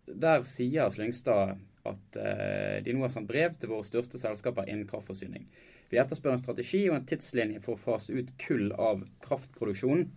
Der 0.05 0.43
sier 0.45 0.91
Slyngstad 0.93 1.55
at 1.89 2.17
de 2.85 2.93
nå 2.93 3.01
har 3.01 3.13
sendt 3.13 3.29
brev 3.31 3.55
til 3.57 3.71
våre 3.73 3.87
største 3.89 4.21
selskaper 4.21 4.69
innen 4.69 4.85
kraftforsyning. 4.89 5.47
Vi 5.89 6.01
etterspør 6.01 6.35
en 6.35 6.43
strategi 6.43 6.83
og 6.91 6.99
en 6.99 7.07
tidslinje 7.09 7.63
for 7.65 7.77
å 7.77 7.81
fase 7.81 8.13
ut 8.13 8.33
kull 8.41 8.73
av 8.77 9.05
kraftproduksjon. 9.25 10.09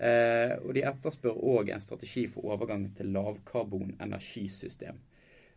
Eh, 0.00 0.54
og 0.64 0.72
de 0.76 0.84
etterspør 0.88 1.36
òg 1.36 1.74
en 1.74 1.82
strategi 1.82 2.24
for 2.32 2.48
overgang 2.54 2.88
til 2.96 3.12
lavkarbonenergisystem. 3.12 4.06
energisystem. 4.06 5.00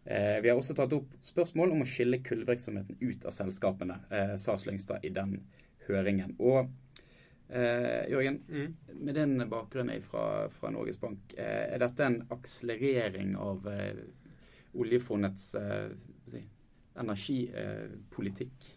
Vi 0.06 0.50
har 0.50 0.58
også 0.60 0.76
tatt 0.76 0.94
opp 0.98 1.14
spørsmål 1.24 1.72
om 1.72 1.84
å 1.84 1.88
skille 1.88 2.20
kullvirksomheten 2.26 2.98
ut 3.00 3.26
av 3.26 3.32
selskapene, 3.32 4.00
eh, 4.12 4.36
sa 4.36 4.58
Slyngstad 4.60 5.06
i 5.08 5.10
den 5.16 5.38
høringen. 5.88 6.36
Og 6.40 6.68
eh, 7.50 8.10
Jørgen, 8.12 8.42
Mm. 8.50 8.76
med 9.00 9.16
din 9.16 9.38
bakgrunn 9.50 9.92
fra, 10.04 10.50
fra 10.50 10.70
Norges 10.72 10.98
Bank, 11.00 11.34
eh, 11.38 11.74
er 11.74 11.80
dette 11.80 12.04
en 12.04 12.22
akselerering 12.32 13.36
av 13.38 13.68
eh, 13.68 13.96
oljefondets 14.76 15.56
eh, 15.56 15.90
si, 16.32 16.44
energipolitikk? 16.96 18.72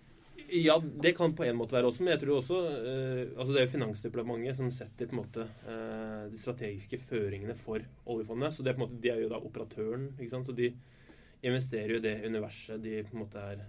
Ja, 0.49 0.79
det 1.03 1.17
kan 1.17 1.33
på 1.35 1.43
en 1.45 1.57
måte 1.59 1.75
være 1.75 1.89
også, 1.89 2.05
men 2.05 2.13
jeg 2.15 2.21
tror 2.23 2.37
også 2.39 2.59
eh, 2.71 3.23
altså 3.35 3.53
Det 3.53 3.61
er 3.61 3.65
jo 3.67 3.73
Finansdepartementet 3.73 4.55
som 4.57 4.69
setter 4.71 5.09
på 5.09 5.17
en 5.17 5.23
måte 5.25 5.47
eh, 5.67 6.29
de 6.31 6.39
strategiske 6.39 7.01
føringene 7.03 7.57
for 7.59 7.83
oljefondet. 8.07 8.55
så 8.55 8.63
det 8.63 8.71
er 8.71 8.77
på 8.79 8.85
en 8.85 8.89
måte, 8.89 9.01
De 9.03 9.11
er 9.11 9.25
jo 9.25 9.33
da 9.33 9.41
operatøren, 9.43 10.13
ikke 10.21 10.31
sant? 10.31 10.47
så 10.47 10.55
de 10.55 10.71
investerer 11.45 11.95
jo 11.95 12.01
i 12.01 12.07
det 12.07 12.17
universet 12.27 12.83
de 12.83 13.01
på 13.07 13.17
en 13.17 13.25
måte 13.25 13.43
er 13.43 13.65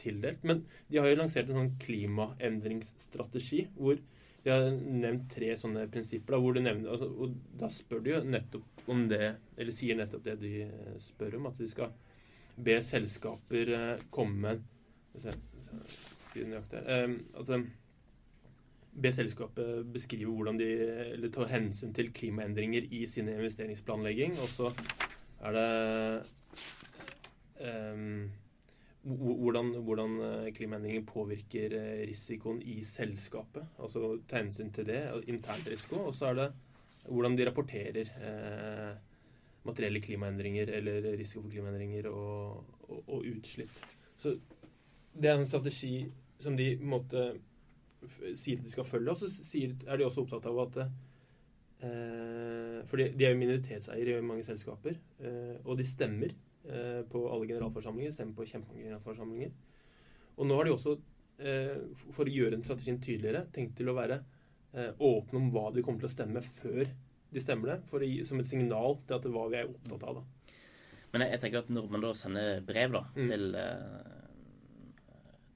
tildelt. 0.00 0.42
Men 0.46 0.64
de 0.90 1.00
har 1.00 1.10
jo 1.10 1.20
lansert 1.20 1.50
en 1.50 1.60
sånn 1.60 1.76
klimaendringsstrategi 1.82 3.66
hvor 3.76 4.00
de 4.44 4.52
har 4.52 4.66
nevnt 4.74 5.30
tre 5.32 5.54
sånne 5.56 5.86
prinsipper. 5.92 6.36
Da, 6.36 6.40
hvor 6.42 6.56
du 6.56 6.60
nevner, 6.60 6.90
altså, 6.92 7.08
og 7.08 7.36
da 7.60 7.70
spør 7.72 8.02
de 8.04 8.12
jo 8.12 8.24
nettopp 8.28 8.90
om 8.92 9.06
det, 9.08 9.36
eller 9.56 9.74
sier 9.74 9.96
nettopp 9.96 10.26
det 10.26 10.34
de 10.42 10.56
eh, 10.66 10.98
spør 11.00 11.38
om, 11.38 11.48
at 11.48 11.60
de 11.60 11.68
skal 11.70 11.94
be 12.64 12.76
selskaper 12.84 13.72
eh, 13.74 14.04
komme 14.14 14.58
altså, 15.14 15.32
Be 18.94 19.10
selskapet 19.10 19.88
beskrive 19.90 20.30
hvordan 20.30 20.58
de 20.60 20.68
eller 21.16 21.30
ta 21.34 21.48
hensyn 21.50 21.90
til 21.96 22.12
klimaendringer 22.14 22.84
i 22.94 23.00
sine 23.10 23.32
investeringsplanlegging. 23.34 24.36
Og 24.38 24.52
så 24.52 24.68
er 25.42 25.56
det 25.56 25.64
hvordan, 29.04 29.70
hvordan, 29.86 30.14
klimaendringer 30.56 31.04
påvirker 31.08 31.74
risikoen 32.08 32.62
i 32.62 32.78
selskapet. 32.84 33.66
Altså 33.78 34.18
ta 34.28 34.42
hensyn 34.42 34.72
til 34.72 34.88
det, 34.88 35.00
intern 35.28 35.64
risiko. 35.68 36.06
Og 36.08 36.14
så 36.14 36.30
er 36.30 36.40
det 36.40 36.48
hvordan 37.08 37.36
de 37.36 37.46
rapporterer 37.46 38.10
eh, 38.28 38.92
materielle 39.64 40.00
klimaendringer 40.00 40.72
eller 40.78 41.18
risiko 41.18 41.42
for 41.42 41.50
klimaendringer 41.50 42.08
og, 42.08 42.64
og, 42.88 43.02
og 43.08 43.24
utslipp. 43.36 43.72
Så 44.16 44.36
det 45.14 45.30
er 45.30 45.38
en 45.38 45.46
strategi 45.46 46.06
som 46.40 46.56
de 46.56 46.74
på 46.76 46.84
en 46.84 46.94
måte 46.94 47.24
sier 48.36 48.60
at 48.60 48.64
de 48.64 48.72
skal 48.72 48.88
følge. 48.88 49.10
Og 49.10 49.20
så 49.20 49.30
sier, 49.32 49.76
er 49.86 50.00
de 50.00 50.06
også 50.06 50.24
opptatt 50.24 50.48
av 50.50 50.60
at 50.66 50.80
eh, 51.84 52.80
For 52.88 53.00
de, 53.00 53.12
er 53.24 53.32
jo 53.32 53.40
minoritetseiere 53.40 54.18
i 54.18 54.26
mange 54.26 54.44
selskaper. 54.46 54.98
Eh, 55.20 55.56
og 55.64 55.78
de 55.80 55.86
stemmer 55.88 56.32
eh, 56.32 56.36
på 56.64 57.20
alle 57.28 57.48
generalforsamlinger. 57.50 58.12
Stemmer 58.14 58.36
på 58.38 58.46
kjempemange 58.48 58.86
generalforsamlinger. 58.86 59.50
Og 60.36 60.48
nå 60.48 60.56
har 60.58 60.66
de 60.66 60.74
også, 60.74 60.96
eh, 61.38 61.76
for 61.96 62.26
å 62.26 62.34
gjøre 62.34 62.56
den 62.56 62.64
strategien 62.64 63.00
tydeligere, 63.00 63.46
tenkt 63.52 63.76
til 63.78 63.90
å 63.90 63.96
være 63.96 64.22
eh, 64.74 64.90
åpne 64.98 65.40
om 65.40 65.50
hva 65.54 65.68
de 65.74 65.84
kommer 65.86 66.02
til 66.02 66.10
å 66.10 66.14
stemme 66.16 66.42
før 66.42 66.88
de 67.34 67.42
stemmer 67.42 67.74
det. 67.74 67.78
For 67.90 68.02
å 68.02 68.08
gi, 68.08 68.24
som 68.26 68.40
et 68.40 68.50
signal 68.50 68.98
til 69.06 69.16
at 69.16 69.22
det 69.22 69.30
er 69.30 69.36
hva 69.36 69.46
vi 69.52 69.60
er 69.60 69.70
opptatt 69.70 70.08
av. 70.10 70.20
da. 70.20 70.56
Men 71.14 71.28
jeg, 71.28 71.40
tenker 71.44 71.62
at 71.62 71.70
når 71.70 71.90
man 71.92 72.02
da 72.02 72.12
sender 72.18 72.60
brev 72.66 72.94
da, 72.96 73.04
mm. 73.14 73.24
til 73.30 73.58
eh, 73.60 74.12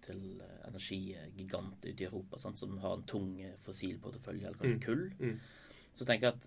til 0.08 0.38
energigigant 0.64 1.82
ute 1.84 2.00
i 2.00 2.06
Europa 2.06 2.38
sant, 2.40 2.56
som 2.56 2.78
har 2.80 2.94
en 2.96 3.02
tung 3.04 3.34
fossilportefølje, 3.60 4.46
eller 4.46 4.56
kanskje 4.56 4.78
mm. 4.78 4.84
kull. 4.86 5.02
Mm. 5.20 5.34
Så 5.98 6.06
tenker 6.08 6.30
jeg 6.30 6.38
at 6.38 6.46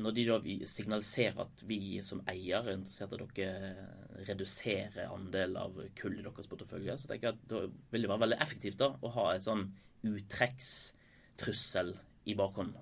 når 0.00 0.14
de 0.16 0.24
da 0.28 0.36
signaliserer 0.68 1.42
at 1.44 1.62
vi 1.68 1.98
som 2.04 2.22
eier 2.30 2.64
er 2.64 2.78
interessert 2.78 3.12
i 3.12 3.18
at 3.20 3.34
dere 3.36 4.24
reduserer 4.28 5.12
andel 5.12 5.56
av 5.60 5.76
kull 5.98 6.16
i 6.18 6.24
deres 6.24 6.48
portefølje, 6.48 6.96
så 6.98 7.10
tenker 7.10 7.28
jeg 7.28 7.36
at 7.36 7.48
da 7.50 7.62
vil 7.92 8.06
det 8.06 8.10
være 8.12 8.24
veldig 8.24 8.40
effektivt 8.44 8.80
da, 8.80 8.90
å 8.96 9.12
ha 9.18 9.26
et 9.34 9.46
sånn 9.46 9.66
uttrekkstrussel 10.06 11.94
i 12.26 12.36
bakhånd. 12.38 12.76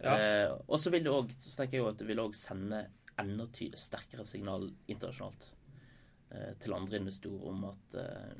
Ja. 0.00 0.16
Eh, 0.16 0.50
og 0.66 0.80
så 0.80 0.92
vil 0.92 1.04
det 1.04 1.12
òg 1.12 1.32
vil 2.08 2.22
òg 2.22 2.36
sende 2.36 2.86
enda 3.20 3.46
sterkere 3.76 4.24
signal 4.24 4.70
internasjonalt 4.88 5.48
eh, 6.32 6.54
til 6.60 6.76
andre 6.76 7.00
investorer 7.02 7.48
om 7.50 7.66
at 7.68 7.98
eh, 8.00 8.34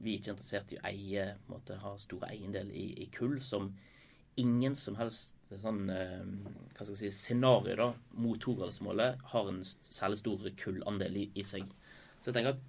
vi 0.00 0.14
er 0.14 0.22
ikke 0.22 0.34
interessert 0.34 0.72
i 0.72 0.80
å 0.80 0.86
eie, 0.88 1.26
måtte 1.50 1.78
ha 1.82 1.94
store 2.00 2.32
eiendel 2.32 2.70
i, 2.72 2.86
i, 3.04 3.06
kull 3.12 3.38
som 3.44 3.68
ingen 4.40 4.76
som 4.78 4.96
helst 4.96 5.36
sånn, 5.58 5.82
eh, 5.90 6.20
hva 6.76 6.84
skal 6.84 6.94
jeg 6.94 7.00
si, 7.00 7.10
scenario 7.16 7.76
da, 7.78 7.88
mot 8.22 8.40
togradersmålet 8.42 9.24
har 9.32 9.50
en 9.50 9.62
særlig 9.66 10.20
stor 10.20 10.44
kullandel 10.60 11.18
i, 11.18 11.24
i, 11.34 11.46
seg. 11.46 11.66
Så 12.20 12.30
jeg 12.30 12.38
tenker 12.38 12.54
at 12.54 12.66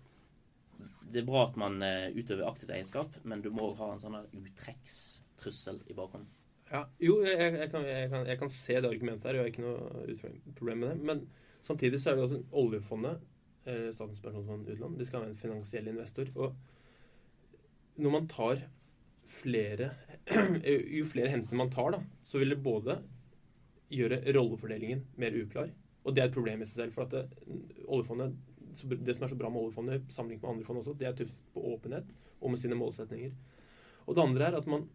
det 1.12 1.22
er 1.22 1.28
bra 1.28 1.44
at 1.44 1.58
man 1.60 1.82
uh, 1.84 2.08
utøver 2.16 2.48
aktivt 2.48 2.72
eierskap, 2.72 3.18
men 3.28 3.42
du 3.44 3.50
må 3.54 3.74
ha 3.76 3.90
en 3.92 4.00
sånn 4.00 4.16
uttrekkstrussel 4.24 5.82
i 5.92 5.98
bakhånd. 5.98 6.30
Ja, 6.72 6.86
jo, 7.04 7.18
jeg, 7.28 7.36
jeg, 7.36 7.68
kan, 7.74 7.84
jeg, 7.84 8.08
kan, 8.14 8.24
jeg, 8.30 8.40
kan, 8.40 8.52
se 8.56 8.78
det 8.80 8.88
argumentet 8.88 9.28
her, 9.28 9.38
jeg 9.38 9.44
har 9.44 9.52
ikke 9.52 9.66
noe 9.66 10.54
problem 10.56 10.86
med 10.86 10.94
det. 10.94 11.08
Men 11.10 11.26
samtidig 11.68 12.00
så 12.00 12.14
er 12.14 12.18
det 12.18 12.28
også 12.30 12.40
oljefondet, 12.62 13.26
eh, 13.66 13.90
Statens 13.92 14.24
pensjonsfond 14.24 14.72
utland, 14.72 14.96
de 14.98 15.08
skal 15.10 15.26
være 15.26 15.34
en 15.34 15.42
finansiell 15.44 15.92
investor. 15.92 16.32
og 16.40 16.56
når 18.02 18.14
man 18.16 18.30
tar 18.32 18.64
flere 19.32 19.92
Jo 20.98 21.06
flere 21.10 21.32
hensyn 21.34 21.60
man 21.60 21.72
tar, 21.74 21.96
da, 21.96 22.02
så 22.28 22.40
vil 22.42 22.54
det 22.54 22.62
både 22.64 23.00
gjøre 23.92 24.22
rollefordelingen 24.36 25.02
mer 25.20 25.36
uklar. 25.36 25.72
Og 26.06 26.16
det 26.16 26.24
er 26.24 26.30
et 26.30 26.36
problem 26.36 26.62
i 26.64 26.68
seg 26.70 26.86
selv. 26.86 26.96
For 26.96 27.06
at 27.06 27.16
det, 27.16 27.24
oljefondet, 27.88 28.36
det 28.72 29.16
som 29.18 29.26
er 29.26 29.34
så 29.34 29.40
bra 29.40 29.52
med 29.52 29.66
oljefondet 29.66 30.14
sammenlignet 30.14 30.46
med 30.46 30.54
andre 30.54 30.68
fond 30.68 30.82
også, 30.82 30.96
det 30.98 31.10
er 31.10 31.18
tuftet 31.18 31.50
på 31.54 31.66
åpenhet 31.74 32.14
og 32.42 32.54
med 32.54 32.62
sine 32.62 32.78
målsetninger. 32.78 33.34
Og 34.08 34.18
det 34.18 34.24
andre 34.24 34.48
er 34.48 34.58
at 34.58 34.70
man 34.70 34.88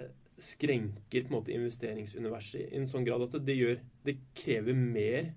eh, 0.00 0.12
skrenker 0.40 1.26
på 1.26 1.32
en 1.32 1.36
måte 1.36 1.54
investeringsuniverset 1.56 2.70
i 2.70 2.80
en 2.80 2.88
sånn 2.88 3.04
grad 3.06 3.26
at 3.26 3.36
det 3.44 3.56
gjør 3.56 3.82
Det 4.06 4.16
krever 4.36 4.76
mer 4.78 5.32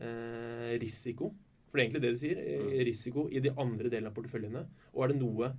eh, 0.00 0.72
risiko. 0.80 1.32
For 1.68 1.76
det 1.76 1.82
er 1.82 1.86
egentlig 1.88 2.04
det 2.04 2.14
de 2.14 2.22
sier. 2.22 2.40
Eh, 2.40 2.64
mm. 2.64 2.74
Risiko 2.88 3.26
i 3.28 3.42
de 3.44 3.52
andre 3.52 3.90
delene 3.90 4.12
av 4.12 4.16
porteføljene. 4.16 4.64
Og 4.94 5.04
er 5.04 5.12
det 5.12 5.20
noe 5.20 5.52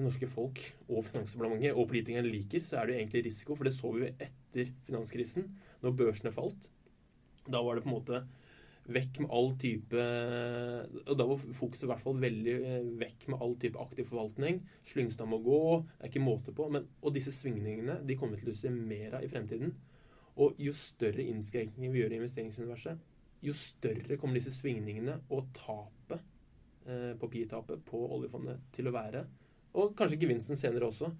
det 0.00 0.08
norske 0.08 0.28
folk 0.30 0.60
og 0.88 1.04
Finansdepartementet 1.04 1.76
og 1.76 1.88
politikerne 1.90 2.28
liker, 2.32 2.64
så 2.64 2.80
er 2.80 2.88
det 2.88 2.94
jo 2.94 3.00
egentlig 3.02 3.24
risiko. 3.28 3.56
For 3.56 3.68
det 3.68 3.76
så 3.76 3.92
vi 3.94 4.06
jo 4.06 4.12
etter 4.26 4.70
finanskrisen, 4.86 5.48
når 5.84 5.96
børsene 5.98 6.32
falt. 6.34 6.68
Da 7.50 7.60
var 7.64 7.76
det 7.76 7.84
på 7.84 7.90
en 7.90 7.98
måte 7.98 8.22
vekk 8.90 9.20
med 9.22 9.32
all 9.36 9.52
type 9.60 10.00
Og 10.00 11.12
da 11.18 11.26
var 11.28 11.40
fokuset 11.40 11.84
i 11.84 11.90
hvert 11.90 12.02
fall 12.02 12.18
veldig 12.20 12.54
eh, 12.56 12.88
vekk 13.00 13.28
med 13.30 13.44
all 13.44 13.54
type 13.60 13.80
aktiv 13.80 14.08
forvaltning. 14.08 14.62
Slyngstad 14.88 15.28
må 15.30 15.40
gå, 15.44 15.60
det 15.84 16.08
er 16.08 16.12
ikke 16.12 16.24
måte 16.24 16.54
på. 16.56 16.68
Men, 16.72 16.88
og 17.02 17.14
disse 17.14 17.34
svingningene 17.34 18.00
de 18.06 18.16
kommer 18.18 18.40
til 18.40 18.52
å 18.52 18.56
se 18.56 18.72
mer 18.74 19.18
av 19.18 19.26
i 19.26 19.30
fremtiden. 19.30 19.74
Og 20.40 20.58
jo 20.62 20.72
større 20.76 21.26
innskrenkninger 21.28 21.92
vi 21.92 22.02
gjør 22.02 22.14
i 22.14 22.20
investeringsuniverset, 22.22 23.00
jo 23.44 23.54
større 23.56 24.16
kommer 24.20 24.36
disse 24.36 24.52
svingningene 24.52 25.18
og 25.32 25.48
tapet, 25.56 26.24
eh, 26.86 27.12
papirtapet 27.20 27.84
på 27.88 28.02
oljefondet, 28.16 28.60
til 28.72 28.88
å 28.88 28.94
være. 28.96 29.24
Og 29.78 29.94
kanskje 29.98 30.18
gevinsten 30.20 30.58
senere 30.58 30.88
også. 30.90 31.10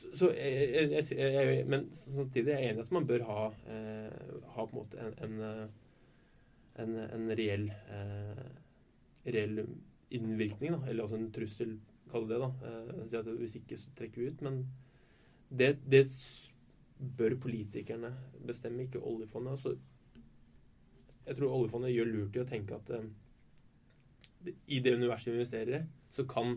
Så, 0.00 0.10
så 0.16 0.30
jeg, 0.32 0.88
jeg, 0.94 1.04
jeg, 1.18 1.64
men 1.68 1.90
samtidig 1.92 2.54
er 2.54 2.62
jeg 2.62 2.72
enig 2.72 2.80
i 2.80 2.86
at 2.86 2.94
man 2.96 3.06
bør 3.08 3.26
ha, 3.28 3.40
eh, 3.68 4.44
ha 4.54 4.64
på 4.64 4.72
en 4.72 4.78
måte 4.78 5.04
en, 5.04 5.18
en, 5.26 6.94
eh, 6.96 7.10
en, 7.16 7.26
reell, 7.36 7.66
eh, 7.92 8.44
reell 9.28 9.64
innvirkning, 10.16 10.78
da. 10.78 10.80
Eller 10.88 11.04
altså 11.04 11.20
en 11.20 11.28
trussel, 11.34 11.76
kall 12.10 12.28
det 12.30 12.40
det. 12.40 12.48
da. 12.48 13.26
Eh, 13.26 13.34
Hvis 13.42 13.58
ikke, 13.60 13.78
så 13.78 13.92
trekker 13.98 14.22
vi 14.22 14.30
ut. 14.32 14.40
Men 14.46 14.62
det, 15.50 15.74
det 15.84 16.06
bør 17.18 17.36
politikerne 17.42 18.14
bestemme, 18.46 18.82
ikke 18.88 19.04
oljefondet. 19.04 19.50
Altså, 19.50 19.76
jeg 21.26 21.36
tror 21.36 21.58
oljefondet 21.58 21.92
gjør 21.94 22.08
lurt 22.14 22.36
i 22.36 22.42
å 22.42 22.48
tenke 22.48 22.80
at 22.80 22.90
eh, 22.96 23.08
i 24.72 24.80
det 24.80 24.96
universet 24.96 25.30
vi 25.30 25.38
investerer 25.38 25.76
i, 25.76 25.86
så 26.16 26.24
kan 26.28 26.56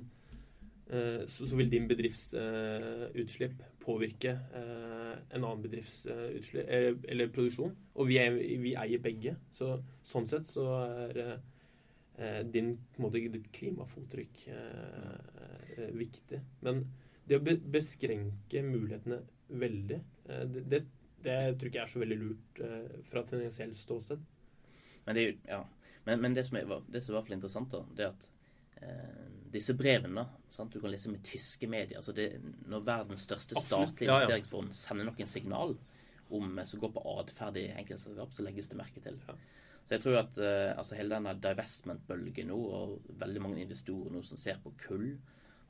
så, 1.28 1.48
så 1.48 1.58
vil 1.58 1.72
din 1.72 1.88
bedrifts 1.90 2.34
uh, 2.38 3.08
utslipp 3.20 3.62
påvirke 3.84 4.36
uh, 4.54 5.16
en 5.34 5.44
annen 5.44 5.64
bedrifts 5.64 6.06
utslipp, 6.08 6.68
eller 7.10 7.32
produksjon. 7.34 7.74
Og 7.96 8.10
vi, 8.10 8.20
er, 8.22 8.38
vi, 8.38 8.76
eier 8.80 9.02
begge. 9.04 9.36
Så 9.56 9.76
sånn 10.08 10.30
sett 10.30 10.54
så 10.54 10.68
er 11.10 12.46
din 12.54 12.76
på 12.94 13.02
en 13.02 13.06
måte, 13.08 13.22
ditt 13.34 13.48
klimafottrykk 13.58 14.44
viktig. 15.98 16.40
Men 16.62 16.84
det 17.26 17.40
å 17.40 17.56
beskrenke 17.74 18.62
mulighetene 18.62 19.18
veldig, 19.64 19.98
det, 20.28 20.62
det, 20.70 20.84
det, 21.26 21.38
tror 21.58 21.72
ikke 21.72 21.80
jeg 21.80 21.88
er 21.88 21.94
så 21.96 22.04
veldig 22.04 22.20
lurt 22.22 22.62
fra 23.10 23.24
et 23.24 23.34
finansielt 23.34 23.82
ståsted. 23.82 24.22
Men, 25.08 25.18
det, 25.18 25.26
ja. 25.50 25.64
men, 26.06 26.22
men 26.22 26.38
det, 26.38 26.46
som 26.46 26.62
er, 26.62 26.70
det 26.94 27.02
som 27.02 27.18
er 27.18 27.34
interessant, 27.34 27.74
da, 27.74 27.82
det 27.98 28.12
at 28.12 28.28
Eh, 28.28 28.33
disse 29.54 29.76
brevene 29.78 30.26
sant? 30.52 30.74
Du 30.74 30.82
kan 30.82 30.92
lese 30.92 31.12
med 31.12 31.24
tyske 31.26 31.70
medier. 31.70 32.00
Altså 32.00 32.16
det, 32.16 32.30
når 32.70 32.86
verdens 32.88 33.26
største 33.28 33.60
statlige 33.60 34.10
ja, 34.10 34.16
ja. 34.16 34.22
investeringsfond 34.24 34.74
sender 34.78 35.10
noen 35.10 35.30
signal 35.30 35.76
om 36.34 36.58
eh, 36.58 36.70
som 36.70 36.82
går 36.82 36.94
på 36.96 37.04
atferd 37.18 37.60
i 37.62 37.68
enkeltselskap, 37.74 38.34
så 38.34 38.46
legges 38.46 38.72
det 38.72 38.80
merke 38.80 39.04
til. 39.04 39.20
Ja. 39.28 39.38
Så 39.84 39.98
jeg 39.98 40.04
tror 40.06 40.22
at 40.22 40.38
uh, 40.40 40.72
altså 40.80 40.96
hele 40.96 41.12
denne 41.12 41.34
divestment-bølgen 41.44 42.48
nå, 42.48 42.56
og 42.56 43.16
veldig 43.20 43.42
mange 43.44 43.64
investorer 43.66 44.14
nå 44.16 44.22
som 44.24 44.40
ser 44.40 44.62
på 44.64 44.72
kull 44.80 45.10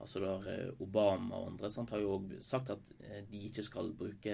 altså 0.03 0.19
der 0.19 0.73
Obama 0.83 1.37
og 1.39 1.53
andre 1.53 1.69
sant, 1.71 1.93
har 1.95 2.01
jo 2.03 2.17
òg 2.17 2.33
sagt 2.43 2.73
at 2.73 2.89
de 3.29 3.39
ikke 3.47 3.63
skal 3.63 3.93
bruke 3.95 4.33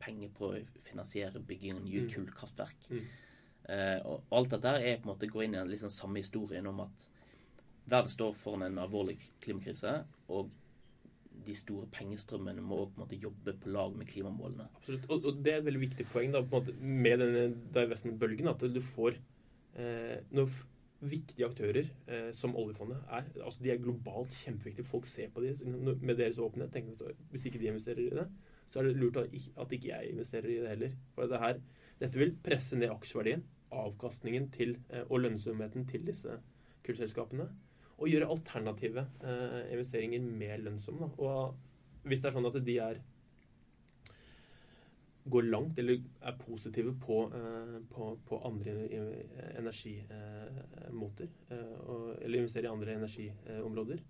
penger 0.00 0.30
på 0.32 0.48
å 0.48 0.60
finansiere 0.86 1.42
bygging 1.44 1.76
av 1.76 1.82
nye 1.84 2.06
mm. 2.06 2.08
kullkraftverk. 2.14 2.86
Mm. 2.88 3.10
Uh, 3.62 3.98
og 4.08 4.32
alt 4.38 4.54
dette 4.56 4.72
er 4.80 4.96
på 4.96 5.06
en 5.06 5.12
måte 5.12 5.28
går 5.30 5.44
inn 5.44 5.54
i 5.54 5.60
den 5.60 5.70
liksom 5.74 5.92
samme 5.92 6.22
historien 6.22 6.66
om 6.70 6.80
at 6.86 7.04
Verden 7.90 8.12
står 8.12 8.34
foran 8.38 8.66
en 8.66 8.82
alvorlig 8.82 9.18
klimakrise, 9.42 10.02
og 10.28 10.50
de 11.46 11.54
store 11.58 11.88
pengestrømmene 11.92 12.62
må 12.62 12.84
på 12.86 12.96
en 12.96 13.02
måte 13.04 13.18
jobbe 13.18 13.54
på 13.58 13.70
lag 13.74 13.94
med 13.98 14.06
klimamålene. 14.10 14.68
Absolutt. 14.78 15.08
Og, 15.10 15.24
og 15.26 15.40
det 15.44 15.54
er 15.54 15.62
et 15.62 15.66
veldig 15.66 15.82
viktig 15.88 16.06
poeng 16.12 16.34
da, 16.34 16.42
på 16.44 16.60
måte, 16.60 16.74
med 16.78 17.18
denne 17.22 17.46
divestment-bølgen. 17.74 18.50
At 18.52 18.62
du 18.62 18.78
får 18.84 19.18
eh, 19.74 20.20
når 20.30 20.52
viktige 21.02 21.48
aktører 21.48 21.88
eh, 22.06 22.28
som 22.36 22.54
oljefondet 22.56 23.00
er 23.10 23.26
altså 23.42 23.62
De 23.62 23.72
er 23.72 23.80
globalt 23.82 24.34
kjempeviktige. 24.38 24.86
Folk 24.86 25.08
ser 25.10 25.32
på 25.34 25.42
dem 25.42 25.96
med 26.00 26.16
deres 26.20 26.38
åpenhet. 26.38 26.72
tenker 26.72 27.10
at 27.10 27.24
Hvis 27.30 27.46
ikke 27.46 27.58
de 27.58 27.72
investerer 27.72 28.04
i 28.04 28.10
det, 28.20 28.28
så 28.68 28.80
er 28.80 28.88
det 28.88 28.96
lurt 28.96 29.16
at 29.16 29.72
ikke 29.72 29.88
jeg 29.88 30.12
investerer 30.12 30.48
i 30.48 30.60
det 30.60 30.68
heller. 30.68 30.94
For 31.14 31.26
det 31.26 31.42
her, 31.42 31.58
dette 32.00 32.18
vil 32.18 32.36
presse 32.44 32.78
ned 32.78 32.94
aksjeverdien, 32.94 33.42
avkastningen 33.72 34.50
til, 34.50 34.78
eh, 34.90 35.04
og 35.08 35.20
lønnsomheten 35.20 35.86
til 35.88 36.06
disse 36.06 36.38
kullselskapene. 36.86 37.48
Og 38.02 38.10
gjøre 38.10 38.28
alternative 38.34 39.04
eh, 39.22 39.72
investeringer 39.72 40.20
mer 40.26 40.58
lønnsomme. 40.58 41.06
Da. 41.06 41.08
Og 41.22 42.08
hvis 42.10 42.20
det 42.22 42.30
er 42.32 42.34
sånn 42.36 42.48
at 42.50 42.58
de 42.66 42.76
er 42.82 42.98
går 45.32 45.44
langt 45.46 45.76
eller 45.78 46.00
er 46.26 46.32
positive 46.40 46.96
på, 46.98 47.18
eh, 47.30 47.76
på, 47.92 48.08
på 48.26 48.40
andre 48.48 48.72
energimåter, 49.58 51.28
eh, 51.50 51.76
og- 51.86 52.16
eller 52.22 52.38
investerer 52.42 52.66
i 52.66 52.72
andre 52.72 52.96
energiområder, 52.98 54.00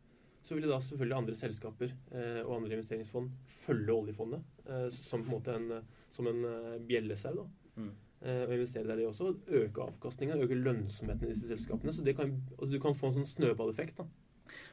så 0.42 0.54
vil 0.56 0.66
da 0.70 0.78
selvfølgelig 0.80 1.18
andre 1.18 1.34
selskaper 1.38 1.92
eh, 2.12 2.40
og 2.46 2.56
andre 2.56 2.74
investeringsfond 2.78 3.30
følge 3.46 3.92
oljefondet 3.94 4.42
eh, 4.66 4.88
som 4.90 5.22
en 5.22 5.54
en, 5.54 5.84
som 6.10 6.26
en 6.26 6.44
eh, 6.44 6.78
bjellesau. 6.88 7.34
da. 7.36 7.44
Mm. 7.76 7.92
Eh, 8.22 8.44
og 8.46 8.52
investere 8.54 8.86
der, 8.86 9.00
de 9.00 9.06
også. 9.08 9.32
Øke 9.48 9.82
avkastningen, 9.82 10.42
øke 10.44 10.54
lønnsomheten 10.54 11.26
i 11.26 11.32
disse 11.32 11.48
selskapene. 11.50 11.92
Så 11.92 12.04
det 12.06 12.14
kan, 12.16 12.36
altså 12.58 12.72
du 12.76 12.80
kan 12.82 12.94
få 12.94 13.10
en 13.10 13.16
sånn 13.20 13.32
snøballeffekt. 13.32 13.96
da. 13.98 14.04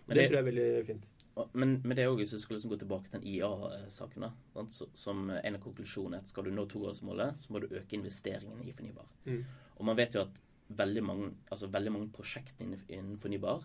Men 0.06 0.16
det, 0.16 0.22
det- 0.22 0.28
tror 0.30 0.38
jeg 0.38 0.44
er 0.44 0.52
veldig 0.52 0.86
fint. 0.86 1.10
Men, 1.54 1.82
men 1.86 1.96
det 1.96 2.04
er 2.04 2.10
også, 2.10 2.18
hvis 2.20 2.32
du 2.36 2.40
skulle 2.40 2.58
liksom 2.58 2.72
gå 2.74 2.78
tilbake 2.82 3.08
til 3.08 3.14
den 3.22 3.28
IA-saken, 3.32 4.26
da, 4.26 4.64
som 4.94 5.30
en 5.32 5.56
av 5.56 5.62
konklusjonene 5.64 6.18
er 6.18 6.26
at 6.26 6.28
skal 6.34 6.44
du 6.44 6.52
nå 6.52 6.66
togradersmålet, 6.68 7.38
så 7.40 7.54
må 7.54 7.62
du 7.64 7.70
øke 7.70 7.96
investeringen 7.96 8.60
i 8.68 8.74
fornybar. 8.76 9.08
Mm. 9.26 9.46
Og 9.78 9.86
man 9.88 9.96
vet 9.96 10.18
jo 10.18 10.26
at 10.26 10.42
veldig 10.68 11.04
mange, 11.04 11.30
altså 11.50 11.70
veldig 11.72 11.94
mange 11.96 12.10
prosjekter 12.12 12.66
innen 12.66 13.16
fornybar 13.22 13.64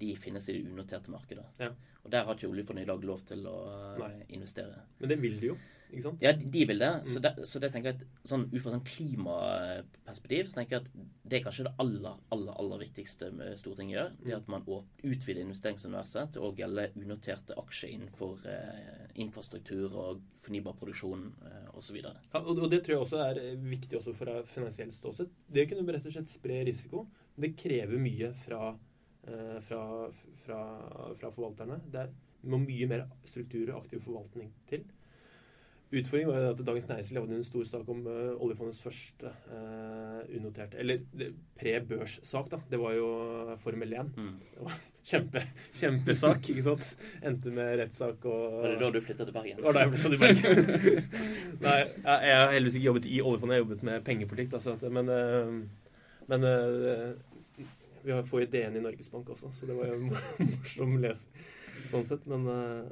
de 0.00 0.12
finnes 0.20 0.48
i 0.48 0.58
det 0.58 0.68
unoterte 0.70 1.12
markedet. 1.12 1.46
Ja. 1.60 1.72
Og 2.04 2.12
der 2.12 2.24
har 2.24 2.38
ikke 2.38 2.50
oljefondet 2.50 2.86
i 2.86 2.90
dag 2.90 3.02
lov 3.04 3.24
til 3.28 3.42
å 3.50 3.56
eh, 3.72 3.98
Nei. 4.04 4.14
investere. 4.38 4.86
Men 5.00 5.12
det 5.12 5.18
vil 5.22 5.36
de 5.40 5.50
jo, 5.50 5.58
ikke 5.88 6.04
sant? 6.04 6.22
Ja, 6.24 6.32
de 6.36 6.48
de 6.52 6.64
vil 6.68 6.82
det. 6.82 6.90
Mm. 7.00 7.04
Så, 7.08 7.20
det, 7.24 7.32
så 7.48 7.60
det 7.62 7.70
tenker 7.72 7.92
jeg 7.92 7.98
at 7.98 8.28
sånn, 8.28 8.46
ut 8.52 8.60
fra 8.62 8.72
sånn 8.74 8.84
klimaperspektiv 8.86 10.50
så 10.50 10.58
tenker 10.58 10.76
jeg 10.76 10.84
at 10.84 11.06
det 11.28 11.38
er 11.38 11.44
kanskje 11.46 11.66
det 11.68 11.74
aller 11.82 12.18
aller, 12.34 12.54
aller 12.60 12.82
viktigste 12.82 13.30
Stortinget 13.60 13.96
gjør. 13.96 14.10
Det 14.22 14.32
er 14.32 14.38
at 14.40 14.50
man 14.52 14.66
utvider 14.68 15.42
investeringsuniverset 15.44 16.34
til 16.36 16.44
å 16.44 16.52
gjelde 16.58 16.88
unoterte 17.00 17.56
aksjer 17.60 17.94
innenfor 17.96 18.44
eh, 18.52 19.06
infrastruktur 19.24 19.96
og 19.96 20.24
fornybar 20.44 20.76
produksjon 20.80 21.24
eh, 21.48 21.70
osv. 21.78 22.00
Ja, 22.02 22.42
og, 22.42 22.52
og 22.56 22.68
det 22.72 22.82
tror 22.84 22.96
jeg 22.96 23.06
også 23.06 23.22
er 23.24 23.42
eh, 23.42 23.68
viktig 23.76 24.00
også 24.00 24.16
fra 24.16 24.40
finansielt 24.48 24.96
ståsted. 24.96 25.32
Det 25.48 25.66
å 25.66 25.72
kunne 25.72 25.96
rett 25.96 26.08
og 26.08 26.14
slett 26.14 26.32
spre 26.32 26.60
risiko, 26.68 27.06
det 27.38 27.54
krever 27.58 28.00
mye 28.02 28.32
fra, 28.44 28.72
fra, 29.64 29.82
fra, 30.44 30.58
fra 31.20 31.30
forvalterne. 31.34 31.80
Det 31.92 32.08
det 32.38 32.52
må 32.52 32.60
mye 32.62 32.86
mer 32.90 33.04
struktur 33.26 33.72
og 33.72 33.82
aktiv 33.82 34.02
forvaltning 34.04 34.52
til. 34.70 34.86
Utfordringen 35.88 36.28
var 36.28 36.42
jo 36.42 36.48
at 36.52 36.58
Dagens 36.68 36.88
Næringsliv 36.90 37.22
lagde 37.22 37.36
en 37.38 37.46
stor 37.48 37.64
sak 37.64 37.88
om 37.88 38.02
uh, 38.04 38.34
oljefondets 38.44 38.82
første 38.82 39.30
uh, 39.48 40.18
unoterte 40.36 40.76
Eller 40.78 40.98
det- 41.16 41.30
pre-børssak, 41.56 42.50
da. 42.52 42.58
Det 42.70 42.78
var 42.78 42.92
jo 42.92 43.08
Formel 43.56 43.92
1. 43.92 44.12
Mm. 44.16 44.68
Kjempe, 45.08 45.40
kjempesak, 45.80 46.50
ikke 46.52 46.62
sant? 46.66 46.90
Endte 47.24 47.50
med 47.50 47.78
rettssak 47.80 48.26
og 48.28 48.58
Var 48.58 48.74
det 48.74 48.80
da 48.82 48.90
du 48.92 49.00
flyttet 49.00 49.30
til 49.30 49.32
Bergen? 49.32 49.56
det 49.56 49.64
var 49.64 49.72
da 49.78 49.86
jeg 49.86 49.94
ble 49.94 50.02
til 50.04 50.18
Bergen. 50.20 51.10
Nei, 51.64 51.78
jeg, 51.78 52.04
jeg 52.04 52.36
har 52.36 52.52
heldigvis 52.52 52.76
ikke 52.76 52.90
jobbet 52.90 53.08
i 53.08 53.20
oljefondet, 53.22 53.56
jeg 53.56 53.62
har 53.62 53.66
jobbet 53.66 53.86
med 53.88 54.04
pengepolitikk. 54.04 54.52
Da, 54.52 54.76
at, 54.76 54.84
men 54.92 55.08
uh, 55.08 55.88
men 56.28 56.44
eh, 56.44 57.12
vi 58.08 58.16
har- 58.16 58.24
jo 58.32 58.46
DN 58.56 58.76
i 58.80 58.84
Norges 58.86 59.10
Bank 59.12 59.28
også, 59.34 59.52
så 59.52 59.68
det 59.68 59.76
var 59.76 59.92
jo 59.92 60.08
morsom 60.48 60.96
lesing 61.04 61.46
sånn 61.92 62.04
sett. 62.08 62.26
Men 62.30 62.48
eh, 62.48 62.88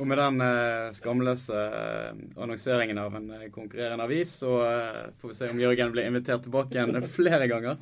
Og 0.00 0.08
med 0.10 0.18
den 0.18 0.40
eh, 0.42 0.88
skamløse 0.96 1.54
eh, 1.54 2.16
annonseringen 2.42 2.98
av 2.98 3.14
en 3.20 3.28
eh, 3.36 3.44
konkurrerende 3.54 4.02
avis, 4.08 4.32
så 4.42 4.56
eh, 4.66 5.04
får 5.20 5.30
vi 5.30 5.36
se 5.38 5.50
om 5.52 5.60
Jørgen 5.62 5.92
blir 5.94 6.08
invitert 6.08 6.42
tilbake 6.48 6.74
igjen 6.74 6.96
flere 7.18 7.46
ganger. 7.52 7.78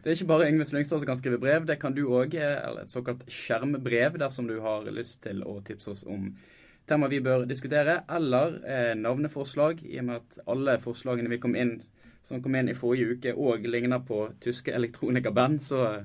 Det 0.00 0.08
er 0.08 0.16
ikke 0.16 0.30
bare 0.30 0.46
Yngve 0.48 0.64
Slyngstad 0.64 1.02
som 1.02 1.10
kan 1.10 1.18
skrive 1.20 1.36
brev, 1.42 1.66
det 1.68 1.76
kan 1.82 1.92
du 1.92 2.06
òg. 2.08 2.32
Eller 2.40 2.86
et 2.86 2.94
såkalt 2.94 3.26
skjermbrev 3.28 4.16
dersom 4.22 4.46
du 4.48 4.54
har 4.64 4.86
lyst 4.88 5.18
til 5.26 5.42
å 5.44 5.58
tipse 5.66 5.92
oss 5.92 6.06
om 6.08 6.30
tema 6.88 7.06
vi 7.12 7.18
bør 7.22 7.44
diskutere, 7.46 7.98
eller 8.10 8.56
eh, 8.64 8.94
navneforslag, 8.98 9.82
i 9.84 9.98
og 10.00 10.06
med 10.08 10.22
at 10.22 10.40
alle 10.50 10.78
forslagene 10.82 11.28
vi 11.30 11.38
kom 11.44 11.52
inn, 11.54 11.76
som 12.24 12.40
kom 12.42 12.56
inn 12.56 12.72
i 12.72 12.74
forrige 12.74 13.18
uke, 13.18 13.36
òg 13.36 13.68
ligner 13.68 14.00
på 14.08 14.24
tyske 14.42 14.72
elektronikerband, 14.74 15.60
så 15.68 15.82
eh, 15.90 16.00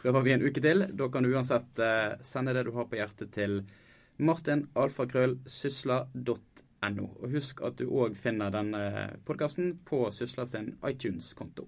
prøver 0.00 0.20
vi 0.24 0.32
en 0.34 0.44
uke 0.46 0.60
til. 0.62 0.78
Da 0.96 1.04
kan 1.12 1.22
du 1.24 1.28
uansett 1.34 1.78
eh, 1.82 2.12
sende 2.24 2.54
det 2.56 2.64
du 2.68 2.72
har 2.76 2.86
på 2.90 2.98
hjertet 2.98 3.28
til 3.36 3.52
martinalfakrøllsysla.no. 4.16 7.06
Og 7.22 7.28
husk 7.36 7.54
at 7.66 7.74
du 7.80 7.84
òg 7.88 8.10
finner 8.18 8.48
denne 8.54 8.82
podkasten 9.28 9.66
på 9.88 9.98
Sysla 10.14 10.44
sin 10.48 10.66
iTunes-konto. 10.86 11.64